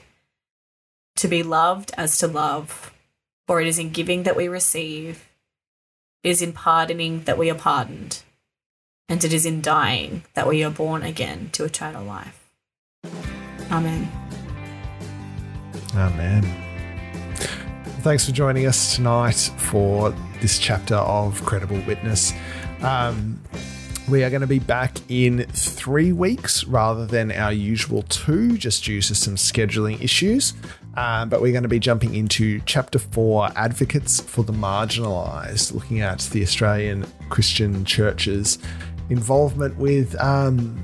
[1.15, 2.93] to be loved as to love.
[3.47, 5.29] For it is in giving that we receive,
[6.23, 8.23] it is in pardoning that we are pardoned,
[9.07, 12.49] and it is in dying that we are born again to eternal life.
[13.71, 14.11] Amen.
[15.95, 16.43] Amen.
[18.01, 22.33] Thanks for joining us tonight for this chapter of Credible Witness.
[22.81, 23.41] Um,
[24.09, 28.85] we are going to be back in three weeks rather than our usual two, just
[28.85, 30.53] due to some scheduling issues.
[30.95, 36.01] Um, but we're going to be jumping into chapter four Advocates for the Marginalised, looking
[36.01, 38.57] at the Australian Christian Church's
[39.09, 40.83] involvement with um,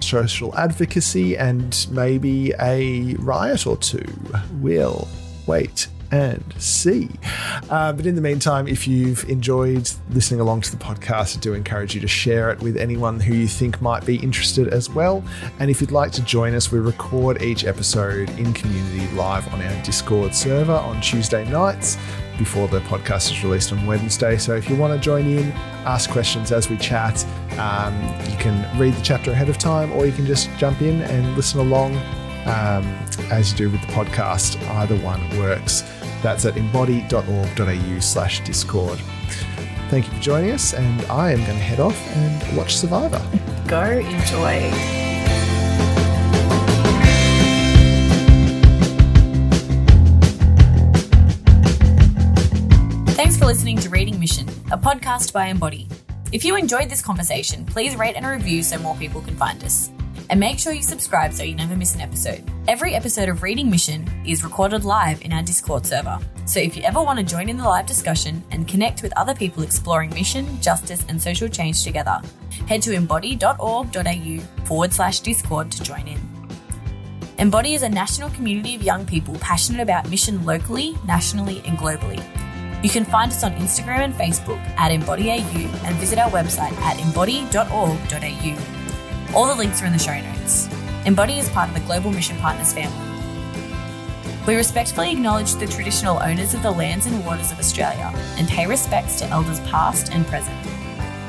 [0.00, 4.06] social advocacy and maybe a riot or two.
[4.60, 5.08] We'll
[5.46, 7.08] wait and see.
[7.68, 11.54] Uh, but in the meantime, if you've enjoyed listening along to the podcast, I do
[11.54, 15.22] encourage you to share it with anyone who you think might be interested as well.
[15.58, 19.62] And if you'd like to join us, we record each episode in community live on
[19.62, 21.96] our Discord server on Tuesday nights
[22.38, 24.38] before the podcast is released on Wednesday.
[24.38, 25.52] So if you want to join in,
[25.84, 27.24] ask questions as we chat,
[27.58, 27.94] um,
[28.30, 31.36] you can read the chapter ahead of time or you can just jump in and
[31.36, 31.96] listen along
[32.46, 32.86] um,
[33.30, 34.60] as you do with the podcast.
[34.70, 35.82] Either one works.
[36.22, 38.98] That's at embody.org.au slash discord.
[39.88, 43.20] Thank you for joining us, and I am going to head off and watch Survivor.
[43.66, 44.70] Go enjoy.
[53.14, 55.88] Thanks for listening to Reading Mission, a podcast by Embody.
[56.32, 59.90] If you enjoyed this conversation, please rate and review so more people can find us
[60.30, 62.48] and make sure you subscribe so you never miss an episode.
[62.68, 66.20] Every episode of Reading Mission is recorded live in our Discord server.
[66.46, 69.34] So if you ever want to join in the live discussion and connect with other
[69.34, 72.22] people exploring mission, justice, and social change together,
[72.68, 76.20] head to embody.org.au forward slash Discord to join in.
[77.38, 82.22] Embody is a national community of young people passionate about mission locally, nationally, and globally.
[82.84, 87.00] You can find us on Instagram and Facebook at EmbodyAU and visit our website at
[87.00, 88.79] embody.org.au.
[89.34, 90.68] All the links are in the show notes.
[91.06, 93.06] Embody is part of the Global Mission Partners family.
[94.44, 98.66] We respectfully acknowledge the traditional owners of the lands and waters of Australia and pay
[98.66, 100.56] respects to elders past and present.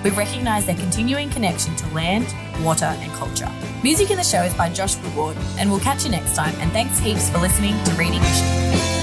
[0.04, 2.26] We recognise their continuing connection to land,
[2.64, 3.52] water, and culture.
[3.84, 6.56] Music in the show is by Josh Woodward, and we'll catch you next time.
[6.56, 9.01] And thanks heaps for listening to Reading Mission.